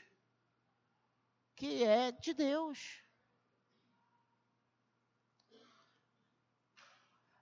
que 1.54 1.84
é 1.84 2.12
de 2.12 2.34
Deus. 2.34 3.01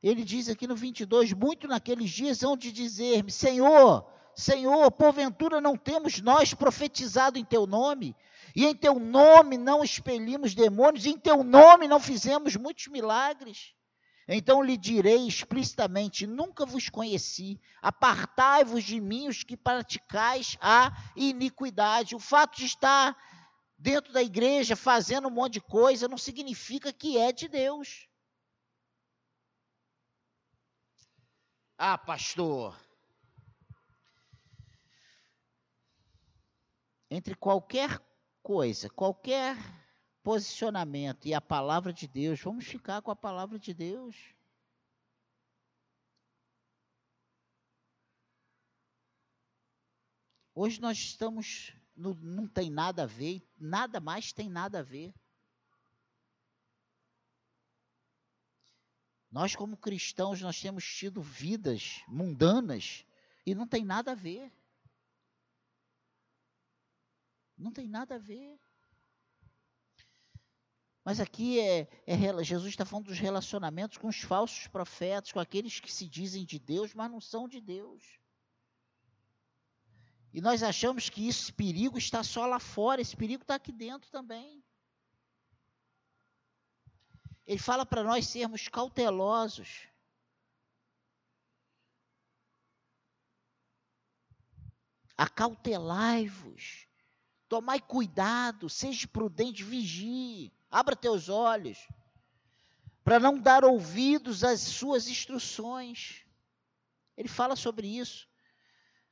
Ele 0.03 0.25
diz 0.25 0.49
aqui 0.49 0.67
no 0.67 0.75
22: 0.75 1.33
Muito 1.33 1.69
naqueles 1.69 2.11
dias 2.11 2.43
hão 2.43 2.57
de 2.57 2.73
dizer-me: 2.73 3.31
Senhor, 3.31 4.07
Senhor, 4.35 4.91
porventura 4.91 5.61
não 5.61 5.77
temos 5.77 6.21
nós 6.21 6.55
profetizado 6.55 7.39
em 7.39 7.45
teu 7.45 7.67
nome? 7.67 8.17
E 8.57 8.67
em 8.67 8.75
teu 8.75 8.99
nome 8.99 9.59
não 9.59 9.85
expelimos 9.85 10.55
demônios, 10.55 11.05
e 11.05 11.11
em 11.11 11.19
teu 11.19 11.45
nome 11.45 11.87
não 11.87 12.01
fizemos 12.01 12.57
muitos 12.57 12.87
milagres? 12.89 13.75
Então 14.27 14.63
lhe 14.63 14.77
direi 14.77 15.27
explicitamente: 15.27 16.27
Nunca 16.27 16.65
vos 16.65 16.89
conheci, 16.89 17.61
apartai-vos 17.83 18.85
de 18.85 19.01
mim 19.01 19.29
os 19.29 19.43
que 19.43 19.57
praticais 19.57 20.57
a 20.61 20.93
iniquidade. 21.15 22.15
O 22.15 22.21
fato 22.21 22.57
de 22.57 22.65
estar 22.65 23.17
dentro 23.79 24.13
da 24.13 24.23
igreja 24.23 24.77
fazendo 24.77 25.29
um 25.29 25.33
monte 25.33 25.55
de 25.55 25.61
coisa 25.61 26.09
não 26.09 26.17
significa 26.17 26.93
que 26.93 27.19
é 27.19 27.33
de 27.33 27.49
Deus. 27.49 28.09
Ah, 31.83 31.97
pastor. 31.97 32.79
Entre 37.11 37.35
qualquer 37.35 37.99
coisa, 38.43 38.91
qualquer 38.91 39.57
posicionamento 40.23 41.25
e 41.25 41.33
a 41.33 41.41
palavra 41.41 41.91
de 41.91 42.07
Deus, 42.07 42.39
vamos 42.39 42.67
ficar 42.67 43.01
com 43.01 43.11
a 43.11 43.17
palavra 43.17 43.59
de 43.59 43.73
Deus. 43.73 44.15
Hoje 50.55 50.83
nós 50.83 50.99
estamos, 50.99 51.73
no, 51.97 52.13
não 52.17 52.47
tem 52.47 52.71
nada 52.71 53.05
a 53.05 53.07
ver, 53.07 53.43
nada 53.59 54.01
mais 54.01 54.35
tem 54.35 54.51
nada 54.51 54.81
a 54.81 54.83
ver. 54.83 55.15
Nós, 59.31 59.55
como 59.55 59.77
cristãos, 59.77 60.41
nós 60.41 60.61
temos 60.61 60.85
tido 60.85 61.23
vidas 61.23 62.03
mundanas 62.09 63.05
e 63.47 63.55
não 63.55 63.67
tem 63.67 63.85
nada 63.85 64.13
a 64.13 64.15
ver. 64.15 64.53
Não 67.57 67.73
tem 67.73 67.87
nada 67.87 68.17
a 68.17 68.19
ver. 68.19 68.59
Mas 71.05 71.21
aqui 71.21 71.61
é, 71.61 71.89
é, 72.07 72.45
Jesus 72.45 72.71
está 72.71 72.85
falando 72.85 73.07
dos 73.07 73.19
relacionamentos 73.19 73.99
com 73.99 74.09
os 74.09 74.21
falsos 74.21 74.67
profetas, 74.67 75.33
com 75.33 75.41
aqueles 75.41 75.81
que 75.81 75.93
se 75.93 76.07
dizem 76.09 76.45
de 76.45 76.59
Deus, 76.59 76.93
mas 76.93 77.11
não 77.11 77.21
são 77.21 77.49
de 77.49 77.61
Deus. 77.61 78.19
E 80.33 80.41
nós 80.41 80.63
achamos 80.63 81.09
que 81.09 81.27
esse 81.29 81.53
perigo 81.53 81.99
está 81.99 82.23
só 82.23 82.47
lá 82.47 82.61
fora, 82.61 83.01
esse 83.01 83.17
perigo 83.17 83.43
está 83.43 83.55
aqui 83.55 83.73
dentro 83.73 84.11
também. 84.11 84.63
Ele 87.47 87.59
fala 87.59 87.85
para 87.85 88.03
nós 88.03 88.27
sermos 88.27 88.69
cautelosos. 88.69 89.89
Acautelai-vos 95.17 96.89
Tomai 97.51 97.81
cuidado, 97.81 98.71
seja 98.71 99.09
prudente, 99.09 99.65
vigie, 99.65 100.53
abra 100.71 100.95
teus 100.95 101.29
olhos, 101.29 101.89
para 103.03 103.19
não 103.19 103.41
dar 103.41 103.65
ouvidos 103.65 104.45
às 104.45 104.61
suas 104.61 105.09
instruções. 105.09 106.25
Ele 107.17 107.27
fala 107.27 107.57
sobre 107.57 107.89
isso. 107.89 108.29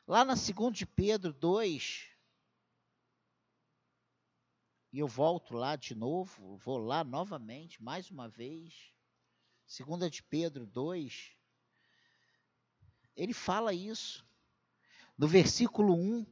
Lá 0.07 0.25
na 0.25 0.35
2 0.35 0.73
de 0.73 0.87
Pedro 0.87 1.33
2, 1.33 2.11
e 4.93 4.99
eu 4.99 5.09
volto 5.09 5.55
lá 5.55 5.77
de 5.77 5.95
novo, 5.95 6.57
vou 6.57 6.79
lá 6.79 7.05
novamente, 7.05 7.83
mais 7.83 8.11
uma 8.11 8.29
vez. 8.29 8.93
2 9.67 10.11
de 10.11 10.23
Pedro 10.23 10.67
2, 10.67 11.33
ele 13.15 13.35
fala 13.35 13.75
isso. 13.75 14.27
No 15.17 15.29
versículo 15.29 15.95
1 15.95 16.27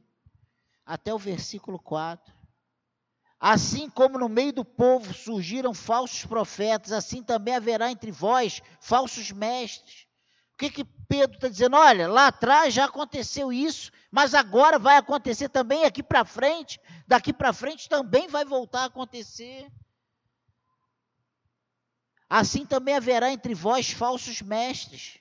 até 0.85 1.13
o 1.13 1.19
versículo 1.19 1.77
4. 1.77 2.33
Assim 3.39 3.87
como 3.89 4.17
no 4.17 4.27
meio 4.27 4.51
do 4.51 4.65
povo 4.65 5.13
surgiram 5.13 5.73
falsos 5.73 6.25
profetas, 6.25 6.91
assim 6.91 7.21
também 7.21 7.55
haverá 7.55 7.91
entre 7.91 8.11
vós 8.11 8.63
falsos 8.79 9.31
mestres. 9.31 10.07
O 10.53 10.57
que, 10.57 10.71
que 10.71 10.83
Pedro 11.07 11.35
está 11.35 11.47
dizendo? 11.47 11.75
Olha, 11.75 12.07
lá 12.07 12.27
atrás 12.27 12.73
já 12.73 12.85
aconteceu 12.85 13.51
isso, 13.51 13.91
mas 14.11 14.33
agora 14.33 14.77
vai 14.77 14.97
acontecer 14.97 15.49
também 15.49 15.85
aqui 15.85 16.03
para 16.03 16.25
frente. 16.25 16.79
Daqui 17.07 17.31
para 17.31 17.53
frente 17.53 17.87
também 17.87 18.27
vai 18.27 18.43
voltar 18.43 18.81
a 18.81 18.85
acontecer. 18.85 19.67
Assim 22.29 22.65
também 22.65 22.95
haverá 22.95 23.31
entre 23.31 23.53
vós 23.53 23.91
falsos 23.91 24.41
mestres, 24.41 25.19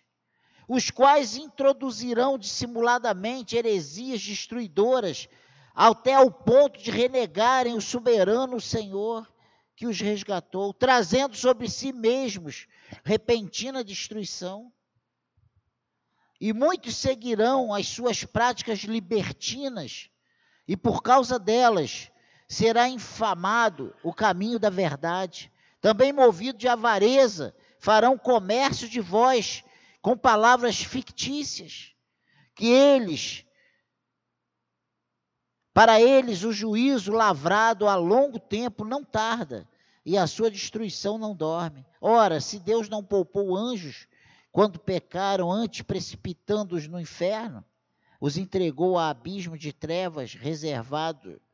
os 0.66 0.90
quais 0.90 1.37
introduzirão 1.37 2.37
dissimuladamente 2.37 3.57
heresias 3.57 4.20
destruidoras, 4.20 5.29
até 5.72 6.14
ao 6.14 6.31
ponto 6.31 6.83
de 6.83 6.90
renegarem 6.90 7.75
o 7.75 7.81
soberano 7.81 8.61
Senhor 8.61 9.31
que 9.77 9.87
os 9.87 10.01
resgatou, 10.01 10.72
trazendo 10.72 11.37
sobre 11.37 11.68
si 11.68 11.92
mesmos 11.92 12.66
repentina 13.05 13.85
destruição. 13.85 14.72
E 16.40 16.53
muitos 16.53 16.96
seguirão 16.96 17.72
as 17.72 17.88
suas 17.88 18.25
práticas 18.25 18.81
libertinas, 18.81 20.11
e 20.68 20.77
por 20.77 21.03
causa 21.03 21.38
delas 21.38 22.11
será 22.49 22.88
infamado 22.88 23.94
o 24.03 24.12
caminho 24.12 24.59
da 24.59 24.70
verdade. 24.70 25.51
Também 25.81 26.12
movido 26.12 26.59
de 26.59 26.68
avareza, 26.68 27.55
farão 27.79 28.18
comércio 28.18 28.88
de 28.88 29.01
vós 29.01 29.64
com 30.03 30.16
palavras 30.16 30.77
fictícias, 30.83 31.92
que 32.55 32.66
eles 32.66 33.44
para 35.72 36.01
eles 36.01 36.42
o 36.42 36.55
juízo 36.55 37.12
lavrado 37.12 37.87
há 37.87 37.96
longo 37.96 38.40
tempo 38.40 38.83
não 38.83 39.05
tarda, 39.05 39.68
e 40.07 40.16
a 40.16 40.27
sua 40.27 40.51
destruição 40.51 41.18
não 41.18 41.35
dorme. 41.35 41.85
Ora, 42.01 42.40
se 42.40 42.59
Deus 42.59 42.88
não 42.88 43.05
poupou 43.05 43.55
anjos 43.55 44.09
quando 44.57 44.79
pecaram, 44.79 45.53
antes 45.53 45.83
precipitando-os 45.83 46.88
no 46.88 46.99
inferno, 46.99 47.62
os 48.19 48.38
entregou 48.38 48.97
a 48.97 49.11
abismo 49.11 49.59
de 49.59 49.71
trevas, 49.71 50.33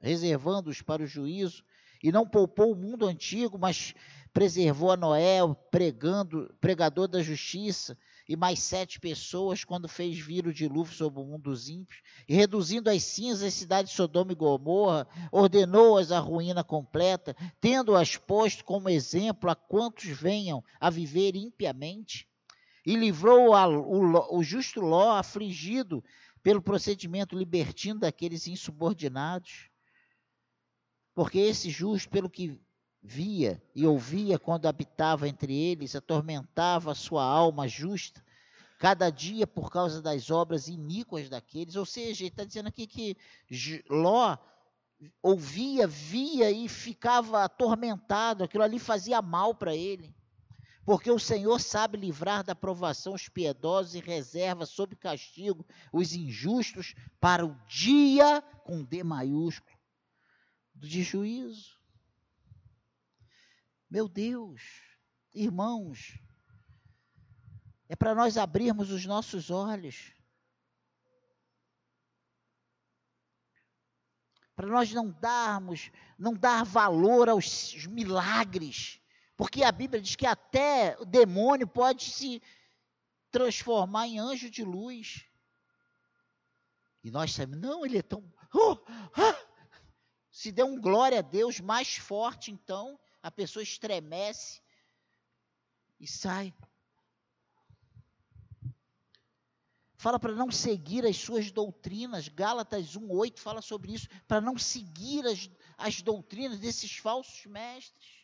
reservando-os 0.00 0.82
para 0.82 1.02
o 1.02 1.06
juízo, 1.06 1.64
e 2.00 2.12
não 2.12 2.24
poupou 2.24 2.70
o 2.70 2.76
mundo 2.76 3.04
antigo, 3.08 3.58
mas 3.58 3.92
preservou 4.32 4.92
a 4.92 4.96
Noé, 4.96 5.38
pregando, 5.68 6.54
pregador 6.60 7.08
da 7.08 7.20
justiça, 7.20 7.98
e 8.28 8.36
mais 8.36 8.60
sete 8.60 9.00
pessoas 9.00 9.64
quando 9.64 9.88
fez 9.88 10.16
vir 10.20 10.46
o 10.46 10.54
dilúvio 10.54 10.94
sobre 10.94 11.18
o 11.18 11.24
mundo 11.24 11.50
dos 11.50 11.68
ímpios, 11.68 12.00
e 12.28 12.36
reduzindo 12.36 12.88
as 12.88 13.02
cinzas 13.02 13.48
as 13.48 13.54
cidades 13.54 13.90
de 13.90 13.96
Sodoma 13.96 14.30
e 14.30 14.36
Gomorra, 14.36 15.08
ordenou-as 15.32 16.12
à 16.12 16.20
ruína 16.20 16.62
completa, 16.62 17.34
tendo-as 17.60 18.16
posto 18.16 18.64
como 18.64 18.88
exemplo 18.88 19.50
a 19.50 19.56
quantos 19.56 20.04
venham 20.04 20.62
a 20.78 20.88
viver 20.88 21.34
impiamente, 21.34 22.30
e 22.84 22.96
livrou 22.96 23.54
a, 23.54 23.68
o, 23.68 24.38
o 24.38 24.42
justo 24.42 24.80
Ló 24.80 25.16
afligido 25.16 26.02
pelo 26.42 26.60
procedimento 26.60 27.36
libertino 27.36 28.00
daqueles 28.00 28.46
insubordinados, 28.46 29.70
porque 31.14 31.38
esse 31.38 31.70
justo, 31.70 32.10
pelo 32.10 32.28
que 32.28 32.60
via 33.02 33.62
e 33.74 33.86
ouvia 33.86 34.38
quando 34.38 34.66
habitava 34.66 35.28
entre 35.28 35.54
eles, 35.54 35.94
atormentava 35.94 36.94
sua 36.94 37.24
alma 37.24 37.68
justa, 37.68 38.24
cada 38.78 39.10
dia 39.10 39.46
por 39.46 39.70
causa 39.70 40.00
das 40.00 40.30
obras 40.30 40.68
iníquas 40.68 41.28
daqueles. 41.28 41.76
Ou 41.76 41.86
seja, 41.86 42.22
ele 42.22 42.30
está 42.30 42.44
dizendo 42.44 42.68
aqui 42.68 42.86
que 42.86 43.16
Ló 43.88 44.36
ouvia, 45.22 45.86
via 45.86 46.50
e 46.50 46.68
ficava 46.68 47.44
atormentado, 47.44 48.44
aquilo 48.44 48.62
ali 48.62 48.78
fazia 48.78 49.20
mal 49.20 49.54
para 49.54 49.74
ele. 49.74 50.14
Porque 50.84 51.10
o 51.10 51.18
Senhor 51.18 51.60
sabe 51.60 51.96
livrar 51.96 52.42
da 52.42 52.54
provação 52.54 53.14
os 53.14 53.28
piedosos 53.28 53.94
e 53.94 54.00
reserva 54.00 54.66
sob 54.66 54.96
castigo 54.96 55.64
os 55.92 56.12
injustos 56.12 56.94
para 57.20 57.46
o 57.46 57.54
dia 57.66 58.42
com 58.64 58.82
D 58.82 59.04
maiúsculo 59.04 59.78
de 60.74 61.02
juízo. 61.02 61.78
Meu 63.88 64.08
Deus, 64.08 64.62
irmãos, 65.34 66.18
é 67.88 67.94
para 67.94 68.14
nós 68.14 68.36
abrirmos 68.36 68.90
os 68.90 69.04
nossos 69.04 69.50
olhos. 69.50 70.12
Para 74.56 74.66
nós 74.66 74.92
não 74.92 75.10
darmos, 75.10 75.90
não 76.18 76.34
dar 76.34 76.64
valor 76.64 77.28
aos 77.28 77.86
milagres. 77.86 79.01
Porque 79.42 79.64
a 79.64 79.72
Bíblia 79.72 80.00
diz 80.00 80.14
que 80.14 80.24
até 80.24 80.96
o 81.00 81.04
demônio 81.04 81.66
pode 81.66 82.12
se 82.12 82.40
transformar 83.28 84.06
em 84.06 84.20
anjo 84.20 84.48
de 84.48 84.62
luz. 84.62 85.26
E 87.02 87.10
nós 87.10 87.32
sabemos, 87.32 87.60
não, 87.60 87.84
ele 87.84 87.98
é 87.98 88.02
tão. 88.02 88.22
Oh, 88.54 88.78
ah! 89.16 89.36
Se 90.30 90.52
der 90.52 90.62
um 90.62 90.80
glória 90.80 91.18
a 91.18 91.22
Deus 91.22 91.58
mais 91.58 91.96
forte, 91.96 92.52
então, 92.52 92.96
a 93.20 93.32
pessoa 93.32 93.64
estremece 93.64 94.62
e 95.98 96.06
sai. 96.06 96.54
Fala 99.96 100.20
para 100.20 100.36
não 100.36 100.52
seguir 100.52 101.04
as 101.04 101.16
suas 101.16 101.50
doutrinas. 101.50 102.28
Gálatas 102.28 102.96
1,8 102.96 103.40
fala 103.40 103.60
sobre 103.60 103.92
isso. 103.92 104.06
Para 104.28 104.40
não 104.40 104.56
seguir 104.56 105.26
as, 105.26 105.50
as 105.76 106.00
doutrinas 106.00 106.60
desses 106.60 106.96
falsos 106.96 107.44
mestres. 107.46 108.21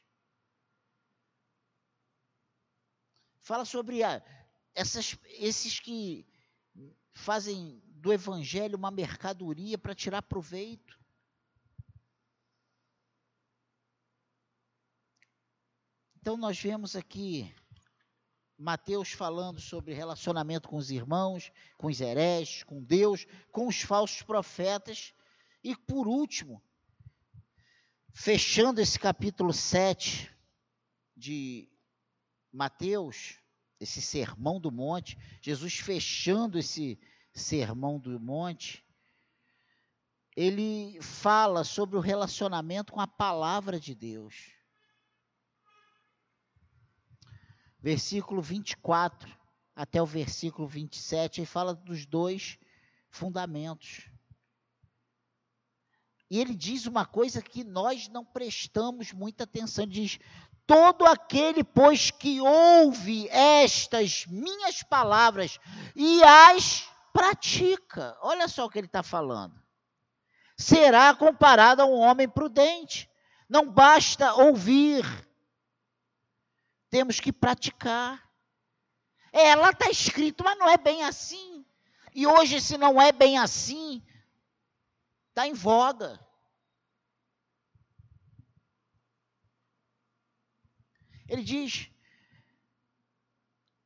Fala 3.48 3.64
sobre 3.64 4.02
a, 4.02 4.22
essas, 4.74 5.16
esses 5.24 5.80
que 5.80 6.26
fazem 7.14 7.82
do 7.87 8.12
evangelho 8.12 8.76
uma 8.76 8.90
mercadoria 8.90 9.78
para 9.78 9.94
tirar 9.94 10.20
proveito. 10.20 11.00
Então 16.20 16.37
nós 16.37 16.61
vemos 16.61 16.94
aqui 16.94 17.50
Mateus 18.58 19.12
falando 19.12 19.62
sobre 19.62 19.94
relacionamento 19.94 20.68
com 20.68 20.76
os 20.76 20.90
irmãos, 20.90 21.50
com 21.78 21.87
os 21.87 22.02
hereges, 22.02 22.64
com 22.64 22.84
Deus, 22.84 23.26
com 23.50 23.66
os 23.66 23.80
falsos 23.80 24.20
profetas. 24.20 25.14
E 25.64 25.74
por 25.74 26.06
último, 26.06 26.62
fechando 28.12 28.78
esse 28.78 28.98
capítulo 28.98 29.54
7 29.54 30.30
de 31.16 31.66
Mateus, 32.52 33.38
esse 33.80 34.00
sermão 34.02 34.61
do 34.61 34.70
monte, 34.70 35.18
Jesus 35.40 35.78
fechando 35.78 36.58
esse 36.58 36.98
sermão 37.32 37.98
do 37.98 38.18
monte, 38.18 38.84
ele 40.37 41.00
fala 41.00 41.64
sobre 41.64 41.96
o 41.96 42.00
relacionamento 42.00 42.92
com 42.92 43.00
a 43.00 43.06
palavra 43.06 43.78
de 43.78 43.94
Deus. 43.94 44.58
versículo 47.80 48.42
24 48.42 49.37
até 49.74 50.02
o 50.02 50.06
versículo 50.06 50.66
27, 50.66 51.40
ele 51.40 51.46
fala 51.46 51.72
dos 51.72 52.04
dois 52.04 52.58
fundamentos. 53.11 54.11
E 56.28 56.38
ele 56.38 56.54
diz 56.54 56.84
uma 56.84 57.06
coisa 57.06 57.40
que 57.40 57.62
nós 57.62 58.08
não 58.08 58.24
prestamos 58.24 59.12
muita 59.12 59.44
atenção: 59.44 59.87
diz, 59.87 60.18
todo 60.68 61.07
aquele, 61.07 61.64
pois, 61.64 62.11
que 62.11 62.42
ouve 62.42 63.26
estas 63.31 64.26
minhas 64.26 64.83
palavras 64.83 65.59
e 65.96 66.22
as 66.22 66.87
pratica, 67.11 68.14
olha 68.20 68.46
só 68.46 68.66
o 68.66 68.70
que 68.70 68.78
ele 68.78 68.87
está 68.87 69.02
falando, 69.02 69.59
será 70.59 71.14
comparado 71.14 71.81
a 71.81 71.87
um 71.87 71.98
homem 71.98 72.28
prudente. 72.28 73.11
Não 73.48 73.72
basta 73.72 74.35
ouvir, 74.35 75.02
temos 76.90 77.18
que 77.18 77.33
praticar. 77.33 78.22
É, 79.33 79.54
lá 79.54 79.70
está 79.70 79.88
escrito, 79.88 80.44
mas 80.44 80.59
não 80.59 80.68
é 80.68 80.76
bem 80.76 81.02
assim. 81.02 81.64
E 82.14 82.26
hoje, 82.26 82.61
se 82.61 82.76
não 82.76 83.00
é 83.00 83.11
bem 83.11 83.38
assim, 83.38 84.04
está 85.31 85.46
em 85.46 85.54
voga. 85.54 86.20
Ele 91.28 91.42
diz: 91.42 91.90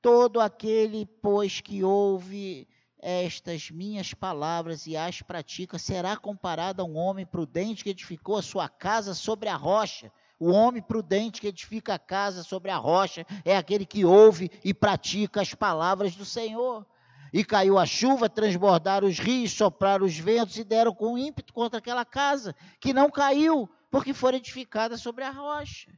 Todo 0.01 0.41
aquele, 0.41 1.05
pois, 1.05 1.61
que 1.61 1.83
ouve 1.83 2.69
estas 3.03 3.69
minhas 3.69 4.15
palavras 4.15 4.87
e 4.87 4.97
as 4.97 5.21
pratica, 5.23 5.77
será 5.77 6.17
comparado 6.17 6.81
a 6.81 6.85
um 6.85 6.97
homem 6.97 7.27
prudente 7.27 7.83
que 7.83 7.91
edificou 7.91 8.37
a 8.37 8.43
sua 8.43 8.69
casa 8.69 9.13
sobre 9.13 9.49
a 9.49 9.57
rocha. 9.57 10.13
O 10.39 10.51
homem 10.51 10.81
prudente 10.81 11.41
que 11.41 11.49
edifica 11.49 11.95
a 11.95 11.99
casa 11.99 12.45
sobre 12.45 12.71
a 12.71 12.77
rocha 12.77 13.27
é 13.45 13.57
aquele 13.57 13.85
que 13.85 14.05
ouve 14.05 14.51
e 14.65 14.73
pratica 14.73 15.41
as 15.41 15.53
palavras 15.53 16.15
do 16.15 16.25
Senhor. 16.25 16.87
E 17.33 17.45
caiu 17.45 17.79
a 17.79 17.87
chuva, 17.87 18.29
transbordaram 18.29 19.09
os 19.09 19.19
rios, 19.19 19.53
sopraram 19.53 20.05
os 20.05 20.17
ventos 20.17 20.57
e 20.59 20.65
deram 20.65 20.95
com 20.95 21.17
ímpeto 21.17 21.53
contra 21.53 21.79
aquela 21.79 22.05
casa, 22.05 22.55
que 22.79 22.93
não 22.93 23.11
caiu, 23.11 23.69
porque 23.91 24.13
foi 24.13 24.35
edificada 24.35 24.97
sobre 24.97 25.25
a 25.25 25.31
rocha. 25.31 25.91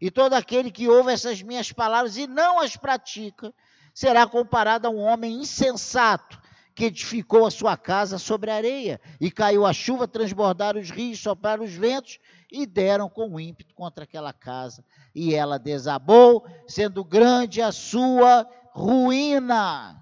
E 0.00 0.10
todo 0.10 0.34
aquele 0.34 0.70
que 0.70 0.88
ouve 0.88 1.12
essas 1.12 1.42
minhas 1.42 1.72
palavras 1.72 2.16
e 2.16 2.26
não 2.26 2.60
as 2.60 2.76
pratica, 2.76 3.52
será 3.92 4.26
comparado 4.26 4.86
a 4.86 4.90
um 4.90 4.98
homem 4.98 5.40
insensato 5.40 6.40
que 6.78 6.84
edificou 6.84 7.44
a 7.44 7.50
sua 7.50 7.76
casa 7.76 8.18
sobre 8.18 8.52
a 8.52 8.54
areia, 8.54 9.00
e 9.20 9.32
caiu 9.32 9.66
a 9.66 9.72
chuva, 9.72 10.06
transbordaram 10.06 10.80
os 10.80 10.90
rios, 10.90 11.18
sopraram 11.18 11.64
os 11.64 11.72
ventos, 11.72 12.20
e 12.52 12.64
deram 12.64 13.08
com 13.08 13.40
ímpeto 13.40 13.74
contra 13.74 14.04
aquela 14.04 14.32
casa, 14.32 14.84
e 15.12 15.34
ela 15.34 15.58
desabou, 15.58 16.46
sendo 16.68 17.04
grande 17.04 17.60
a 17.60 17.72
sua 17.72 18.48
ruína. 18.72 20.00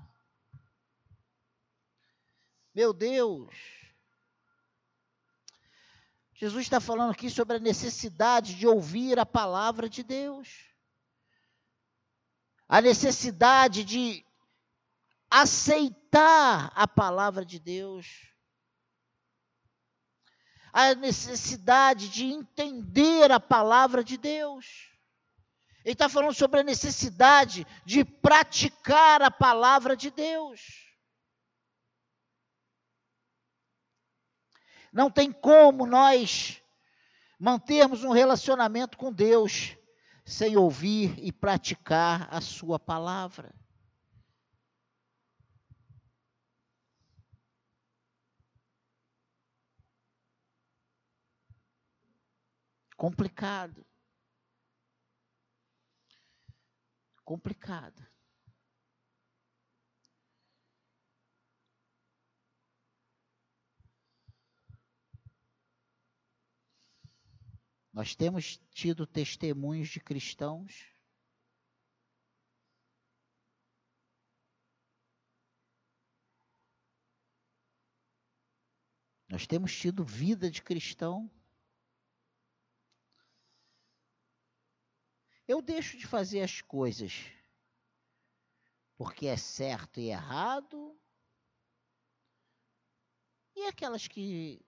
Meu 2.74 2.92
Deus! 2.92 3.75
Jesus 6.36 6.64
está 6.64 6.80
falando 6.80 7.12
aqui 7.12 7.30
sobre 7.30 7.56
a 7.56 7.60
necessidade 7.60 8.54
de 8.54 8.66
ouvir 8.66 9.18
a 9.18 9.24
palavra 9.24 9.88
de 9.88 10.02
Deus. 10.02 10.70
A 12.68 12.82
necessidade 12.82 13.82
de 13.82 14.22
aceitar 15.30 16.70
a 16.74 16.86
palavra 16.86 17.42
de 17.42 17.58
Deus. 17.58 18.30
A 20.74 20.94
necessidade 20.94 22.10
de 22.10 22.26
entender 22.26 23.32
a 23.32 23.40
palavra 23.40 24.04
de 24.04 24.18
Deus. 24.18 24.90
Ele 25.82 25.94
está 25.94 26.06
falando 26.06 26.34
sobre 26.34 26.60
a 26.60 26.64
necessidade 26.64 27.66
de 27.86 28.04
praticar 28.04 29.22
a 29.22 29.30
palavra 29.30 29.96
de 29.96 30.10
Deus. 30.10 30.85
Não 34.96 35.10
tem 35.10 35.30
como 35.30 35.84
nós 35.84 36.62
mantermos 37.38 38.02
um 38.02 38.12
relacionamento 38.12 38.96
com 38.96 39.12
Deus 39.12 39.76
sem 40.24 40.56
ouvir 40.56 41.18
e 41.18 41.30
praticar 41.30 42.26
a 42.34 42.40
Sua 42.40 42.78
palavra. 42.78 43.54
Complicado. 52.96 53.84
Complicado. 57.22 58.15
Nós 67.96 68.14
temos 68.14 68.60
tido 68.74 69.06
testemunhos 69.06 69.88
de 69.88 70.00
cristãos 70.00 70.94
Nós 79.28 79.46
temos 79.46 79.74
tido 79.74 80.04
vida 80.04 80.50
de 80.50 80.62
cristão. 80.62 81.30
Eu 85.48 85.60
deixo 85.60 85.98
de 85.98 86.06
fazer 86.06 86.42
as 86.42 86.60
coisas 86.60 87.12
porque 88.96 89.26
é 89.26 89.36
certo 89.36 90.00
e 90.00 90.10
errado. 90.10 90.98
E 93.54 93.66
aquelas 93.66 94.06
que 94.06 94.64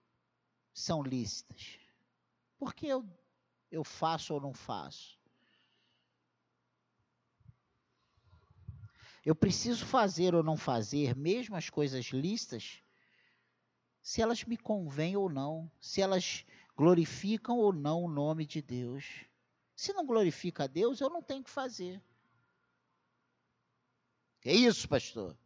são 0.73 1.01
lícitas? 1.01 1.79
Porque 2.57 2.85
eu 2.85 3.01
eu 3.71 3.83
faço 3.83 4.33
ou 4.33 4.41
não 4.41 4.53
faço? 4.53 5.19
Eu 9.25 9.35
preciso 9.35 9.85
fazer 9.85 10.33
ou 10.33 10.41
não 10.41 10.57
fazer, 10.57 11.15
mesmo 11.15 11.55
as 11.55 11.69
coisas 11.69 12.05
listas, 12.07 12.81
se 14.01 14.21
elas 14.21 14.43
me 14.43 14.57
convêm 14.57 15.15
ou 15.15 15.29
não, 15.29 15.69
se 15.79 16.01
elas 16.01 16.45
glorificam 16.75 17.57
ou 17.57 17.73
não 17.73 18.03
o 18.03 18.09
nome 18.09 18.45
de 18.45 18.61
Deus. 18.61 19.25
Se 19.75 19.93
não 19.93 20.05
glorifica 20.05 20.63
a 20.63 20.67
Deus, 20.67 21.01
eu 21.01 21.09
não 21.09 21.21
tenho 21.21 21.43
que 21.43 21.49
fazer. 21.49 22.01
É 24.43 24.53
isso, 24.53 24.87
pastor. 24.87 25.37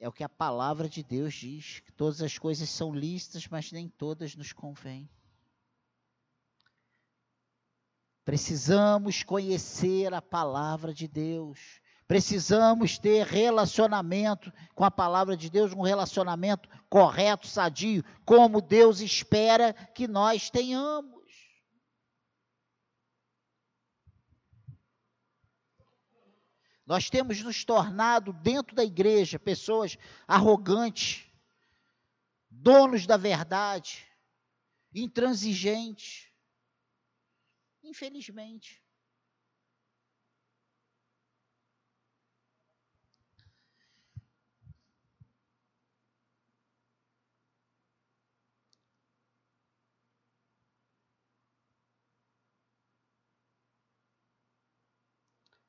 É 0.00 0.08
o 0.08 0.12
que 0.12 0.24
a 0.24 0.28
palavra 0.28 0.88
de 0.88 1.02
Deus 1.02 1.34
diz, 1.34 1.80
que 1.80 1.92
todas 1.92 2.22
as 2.22 2.38
coisas 2.38 2.70
são 2.70 2.94
lícitas, 2.94 3.46
mas 3.48 3.70
nem 3.70 3.88
todas 3.88 4.34
nos 4.34 4.52
convêm. 4.52 5.08
Precisamos 8.28 9.22
conhecer 9.22 10.12
a 10.12 10.20
palavra 10.20 10.92
de 10.92 11.08
Deus. 11.08 11.80
Precisamos 12.06 12.98
ter 12.98 13.24
relacionamento 13.24 14.52
com 14.74 14.84
a 14.84 14.90
palavra 14.90 15.34
de 15.34 15.48
Deus, 15.48 15.72
um 15.72 15.80
relacionamento 15.80 16.68
correto, 16.90 17.46
sadio, 17.46 18.04
como 18.26 18.60
Deus 18.60 19.00
espera 19.00 19.72
que 19.72 20.06
nós 20.06 20.50
tenhamos. 20.50 21.24
Nós 26.84 27.08
temos 27.08 27.42
nos 27.42 27.64
tornado, 27.64 28.34
dentro 28.34 28.76
da 28.76 28.84
igreja, 28.84 29.38
pessoas 29.38 29.96
arrogantes, 30.26 31.24
donos 32.50 33.06
da 33.06 33.16
verdade, 33.16 34.06
intransigentes 34.94 36.27
Infelizmente. 37.88 38.82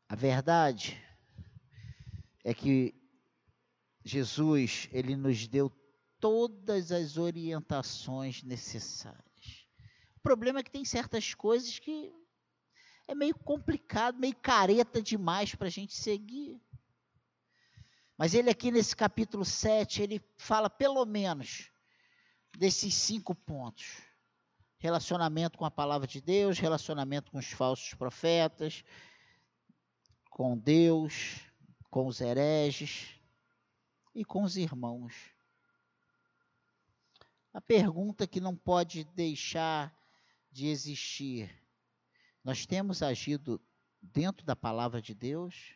A 0.09 0.15
verdade 0.15 1.01
é 2.43 2.53
que 2.53 2.93
Jesus, 4.03 4.89
ele 4.91 5.15
nos 5.15 5.47
deu 5.47 5.69
todas 6.19 6.91
as 6.91 7.15
orientações 7.17 8.43
necessárias. 8.43 9.28
O 10.19 10.21
problema 10.21 10.59
é 10.59 10.63
que 10.63 10.69
tem 10.69 10.83
certas 10.83 11.33
coisas 11.33 11.79
que 11.79 12.13
é 13.07 13.15
meio 13.15 13.33
complicado, 13.33 14.19
meio 14.19 14.35
careta 14.35 15.01
demais 15.01 15.55
para 15.55 15.67
a 15.67 15.71
gente 15.71 15.95
seguir. 15.95 16.61
Mas 18.17 18.33
ele 18.33 18.49
aqui 18.49 18.69
nesse 18.69 18.93
capítulo 18.93 19.45
7, 19.45 20.01
ele 20.01 20.21
fala 20.35 20.69
pelo 20.69 21.05
menos 21.05 21.71
desses 22.57 22.93
cinco 22.93 23.33
pontos. 23.33 24.01
Relacionamento 24.77 25.57
com 25.57 25.63
a 25.63 25.71
palavra 25.71 26.05
de 26.05 26.19
Deus, 26.19 26.59
relacionamento 26.59 27.31
com 27.31 27.37
os 27.37 27.47
falsos 27.47 27.93
profetas, 27.93 28.83
com 30.29 30.57
Deus, 30.57 31.39
com 31.89 32.07
os 32.07 32.19
hereges 32.19 33.15
e 34.13 34.25
com 34.25 34.43
os 34.43 34.57
irmãos. 34.57 35.15
A 37.53 37.61
pergunta 37.61 38.27
que 38.27 38.41
não 38.41 38.53
pode 38.53 39.05
deixar 39.05 39.97
de 40.51 40.67
existir, 40.67 41.49
nós 42.43 42.65
temos 42.65 43.03
agido 43.03 43.61
dentro 44.01 44.45
da 44.45 44.55
palavra 44.55 45.01
de 45.01 45.13
Deus? 45.13 45.75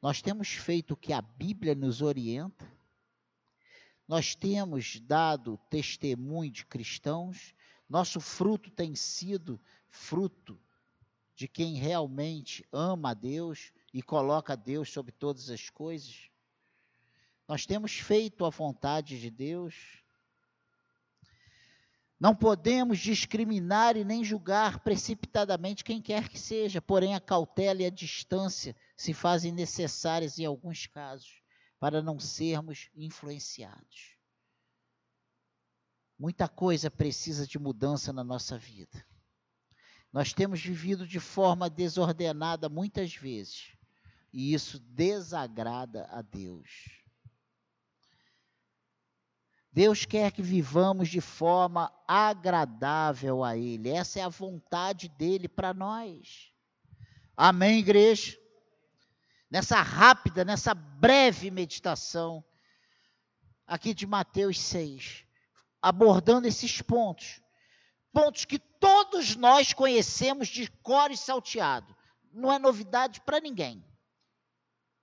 Nós 0.00 0.22
temos 0.22 0.48
feito 0.48 0.94
o 0.94 0.96
que 0.96 1.12
a 1.12 1.20
Bíblia 1.20 1.74
nos 1.74 2.00
orienta? 2.00 2.70
Nós 4.06 4.34
temos 4.34 5.00
dado 5.00 5.58
testemunho 5.70 6.50
de 6.50 6.66
cristãos? 6.66 7.54
Nosso 7.88 8.20
fruto 8.20 8.70
tem 8.70 8.94
sido 8.94 9.60
fruto 9.88 10.60
de 11.34 11.48
quem 11.48 11.74
realmente 11.74 12.66
ama 12.72 13.10
a 13.10 13.14
Deus 13.14 13.72
e 13.92 14.02
coloca 14.02 14.56
Deus 14.56 14.92
sobre 14.92 15.12
todas 15.12 15.50
as 15.50 15.70
coisas? 15.70 16.30
Nós 17.48 17.66
temos 17.66 17.92
feito 17.98 18.44
a 18.44 18.50
vontade 18.50 19.20
de 19.20 19.30
Deus? 19.30 20.04
Não 22.20 22.36
podemos 22.36 22.98
discriminar 22.98 23.96
e 23.96 24.04
nem 24.04 24.22
julgar 24.22 24.80
precipitadamente 24.80 25.82
quem 25.82 26.02
quer 26.02 26.28
que 26.28 26.38
seja, 26.38 26.82
porém 26.82 27.14
a 27.14 27.20
cautela 27.20 27.80
e 27.80 27.86
a 27.86 27.90
distância 27.90 28.76
se 28.94 29.14
fazem 29.14 29.50
necessárias 29.50 30.38
em 30.38 30.44
alguns 30.44 30.86
casos 30.86 31.42
para 31.78 32.02
não 32.02 32.20
sermos 32.20 32.90
influenciados. 32.94 34.16
Muita 36.18 36.46
coisa 36.46 36.90
precisa 36.90 37.46
de 37.46 37.58
mudança 37.58 38.12
na 38.12 38.22
nossa 38.22 38.58
vida. 38.58 39.02
Nós 40.12 40.34
temos 40.34 40.60
vivido 40.60 41.06
de 41.06 41.18
forma 41.18 41.70
desordenada 41.70 42.68
muitas 42.68 43.14
vezes, 43.14 43.72
e 44.30 44.52
isso 44.52 44.78
desagrada 44.78 46.06
a 46.10 46.20
Deus. 46.20 46.99
Deus 49.72 50.04
quer 50.04 50.32
que 50.32 50.42
vivamos 50.42 51.08
de 51.08 51.20
forma 51.20 51.92
agradável 52.06 53.44
a 53.44 53.56
Ele. 53.56 53.88
Essa 53.88 54.20
é 54.20 54.22
a 54.22 54.28
vontade 54.28 55.08
dele 55.08 55.48
para 55.48 55.72
nós. 55.72 56.52
Amém, 57.36 57.78
igreja? 57.78 58.36
Nessa 59.48 59.80
rápida, 59.80 60.44
nessa 60.44 60.74
breve 60.74 61.50
meditação, 61.50 62.44
aqui 63.66 63.94
de 63.94 64.06
Mateus 64.06 64.60
6, 64.60 65.24
abordando 65.80 66.48
esses 66.48 66.82
pontos. 66.82 67.40
Pontos 68.12 68.44
que 68.44 68.58
todos 68.58 69.36
nós 69.36 69.72
conhecemos 69.72 70.48
de 70.48 70.68
cor 70.82 71.12
e 71.12 71.16
salteado. 71.16 71.96
Não 72.32 72.52
é 72.52 72.58
novidade 72.58 73.20
para 73.20 73.40
ninguém. 73.40 73.84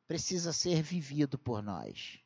Precisa 0.07 0.51
ser 0.51 0.81
vivido 0.81 1.37
por 1.37 1.63
nós. 1.63 2.19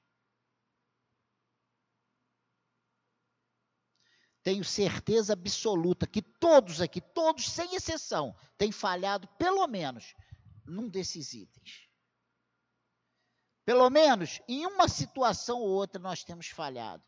Tenho 4.43 4.63
certeza 4.63 5.33
absoluta 5.33 6.07
que 6.07 6.21
todos 6.21 6.81
aqui, 6.81 6.99
todos 6.99 7.49
sem 7.49 7.75
exceção, 7.75 8.35
têm 8.57 8.71
falhado 8.71 9.27
pelo 9.37 9.67
menos 9.67 10.15
num 10.65 10.89
desses 10.89 11.33
itens. 11.33 11.87
Pelo 13.63 13.89
menos 13.89 14.41
em 14.47 14.65
uma 14.65 14.87
situação 14.87 15.59
ou 15.59 15.69
outra 15.69 16.01
nós 16.01 16.23
temos 16.23 16.47
falhado. 16.47 17.03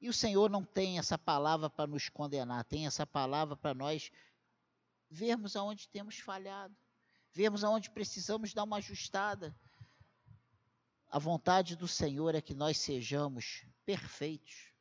E 0.00 0.08
o 0.08 0.12
Senhor 0.12 0.48
não 0.48 0.64
tem 0.64 0.98
essa 0.98 1.18
palavra 1.18 1.68
para 1.68 1.86
nos 1.86 2.08
condenar, 2.08 2.64
tem 2.64 2.86
essa 2.86 3.06
palavra 3.06 3.56
para 3.56 3.74
nós 3.74 4.10
vermos 5.10 5.56
aonde 5.56 5.88
temos 5.88 6.18
falhado, 6.18 6.76
vermos 7.32 7.64
aonde 7.64 7.90
precisamos 7.90 8.54
dar 8.54 8.64
uma 8.64 8.78
ajustada. 8.78 9.54
A 11.08 11.18
vontade 11.18 11.76
do 11.76 11.86
Senhor 11.86 12.34
é 12.34 12.40
que 12.40 12.54
nós 12.54 12.78
sejamos 12.78 13.66
perfeitos 13.84 14.71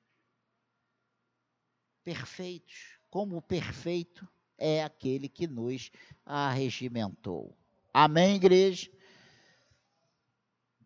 perfeitos, 2.03 2.99
como 3.09 3.37
o 3.37 3.41
perfeito 3.41 4.27
é 4.57 4.83
aquele 4.83 5.27
que 5.27 5.47
nos 5.47 5.91
arregimentou. 6.25 7.57
Amém, 7.93 8.35
igreja? 8.35 8.91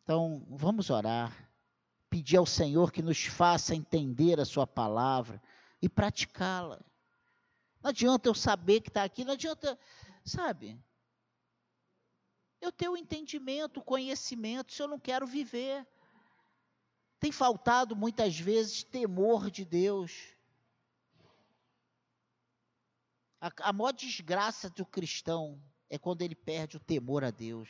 Então, 0.02 0.46
vamos 0.50 0.90
orar, 0.90 1.50
pedir 2.10 2.38
ao 2.38 2.46
Senhor 2.46 2.92
que 2.92 3.02
nos 3.02 3.26
faça 3.26 3.76
entender 3.76 4.40
a 4.40 4.46
Sua 4.46 4.66
palavra 4.66 5.42
e 5.82 5.90
praticá-la. 5.90 6.80
Não 7.82 7.90
adianta 7.90 8.30
eu 8.30 8.34
saber 8.34 8.82
que 8.82 8.90
está 8.90 9.04
aqui, 9.04 9.24
não 9.24 9.34
adianta, 9.34 9.78
sabe? 10.24 10.80
Eu 12.62 12.72
ter 12.72 12.90
o 12.90 12.98
entendimento, 12.98 13.80
o 13.80 13.84
conhecimento, 13.84 14.74
se 14.74 14.82
eu 14.82 14.88
não 14.88 15.00
quero 15.00 15.28
viver. 15.28 15.86
Tem 17.20 17.32
faltado 17.32 17.96
muitas 17.96 18.40
vezes 18.40 18.84
temor 18.84 19.52
de 19.52 19.64
Deus. 19.66 20.35
A, 23.46 23.70
a 23.70 23.72
maior 23.72 23.92
desgraça 23.92 24.72
do 24.72 24.84
cristão 24.84 25.62
é 25.88 26.00
quando 26.00 26.24
ele 26.24 26.34
perde 26.34 26.78
o 26.78 26.80
temor 26.80 27.24
a 27.24 27.30
Deus. 27.30 27.70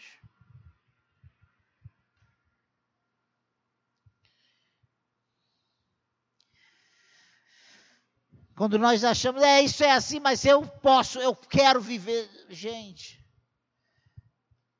Quando 8.55 8.79
nós 8.79 9.03
achamos, 9.03 9.43
é, 9.43 9.59
isso 9.63 9.83
é 9.83 9.91
assim, 9.91 10.21
mas 10.21 10.45
eu 10.45 10.65
posso, 10.65 11.19
eu 11.19 11.35
quero 11.35 11.81
viver. 11.81 12.25
Gente, 12.47 13.21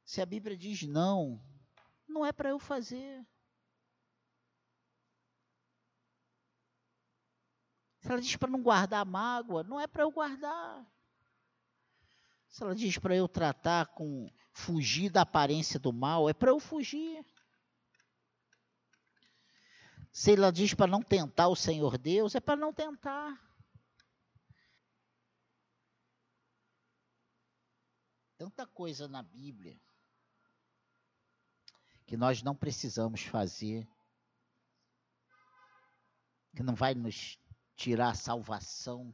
se 0.06 0.22
a 0.22 0.26
Bíblia 0.26 0.56
diz 0.56 0.84
não, 0.84 1.43
não 2.08 2.26
é 2.26 2.32
para 2.32 2.52
eu 2.52 2.58
fazer. 2.58 3.22
Se 8.06 8.12
ela 8.12 8.22
diz 8.22 8.36
para 8.36 8.51
não 8.51 8.62
guardar 8.62 9.03
mágoa, 9.03 9.64
não 9.64 9.80
é 9.80 9.88
para 9.88 10.03
eu 10.03 10.12
guardar. 10.12 10.86
Se 12.47 12.62
ela 12.62 12.76
diz 12.76 12.99
para 12.99 13.16
eu 13.16 13.28
tratar 13.28 13.88
com 13.88 14.32
fugir 14.53 15.10
da 15.10 15.22
aparência 15.22 15.80
do 15.80 15.91
mal, 15.91 16.30
é 16.30 16.34
para 16.34 16.51
eu 16.51 16.60
fugir. 16.60 17.26
Se 20.12 20.34
ela 20.34 20.51
diz 20.51 20.72
para 20.72 20.86
não 20.86 21.01
tentar 21.01 21.47
o 21.47 21.56
Senhor 21.56 21.97
Deus, 21.97 22.36
é 22.36 22.39
para 22.39 22.56
não 22.56 22.72
tentar. 22.72 23.41
Tanta 28.38 28.68
coisa 28.68 29.08
na 29.08 29.24
Bíblia 29.24 29.82
que 32.06 32.16
nós 32.16 32.43
não 32.43 32.56
precisamos 32.56 33.24
fazer, 33.24 33.89
que 36.56 36.62
não 36.62 36.76
vai 36.76 36.93
nos 36.93 37.43
tirar 37.76 38.09
a 38.09 38.15
salvação. 38.15 39.13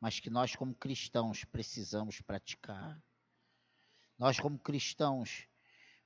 Mas 0.00 0.20
que 0.20 0.30
nós, 0.30 0.54
como 0.54 0.74
cristãos, 0.74 1.44
precisamos 1.44 2.20
praticar. 2.20 3.02
Nós, 4.18 4.38
como 4.38 4.58
cristãos, 4.58 5.48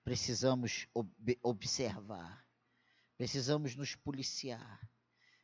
precisamos 0.05 0.87
ob 0.95 1.11
observar, 1.43 2.45
precisamos 3.17 3.77
nos 3.77 3.95
policiar, 3.95 4.81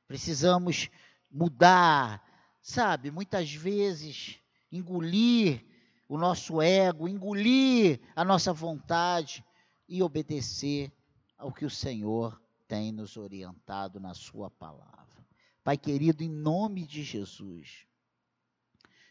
precisamos 0.07 0.91
mudar, 1.31 2.23
sabe? 2.61 3.11
Muitas 3.11 3.53
vezes 3.53 4.41
engolir 4.71 5.65
o 6.09 6.19
nosso 6.19 6.61
ego, 6.61 7.09
engolir 7.09 8.01
a 8.17 8.25
nossa 8.25 8.53
vontade 8.53 9.45
e 9.89 10.03
obedecer 10.03 10.93
ao 11.39 11.53
que 11.53 11.65
o 11.65 11.71
Senhor 11.71 12.43
tem 12.67 12.91
nos 12.93 13.17
orientado 13.17 14.01
na 14.01 14.13
Sua 14.13 14.51
palavra. 14.51 15.25
Pai 15.63 15.79
querido, 15.79 16.23
em 16.23 16.29
nome 16.29 16.85
de 16.85 17.03
Jesus, 17.03 17.87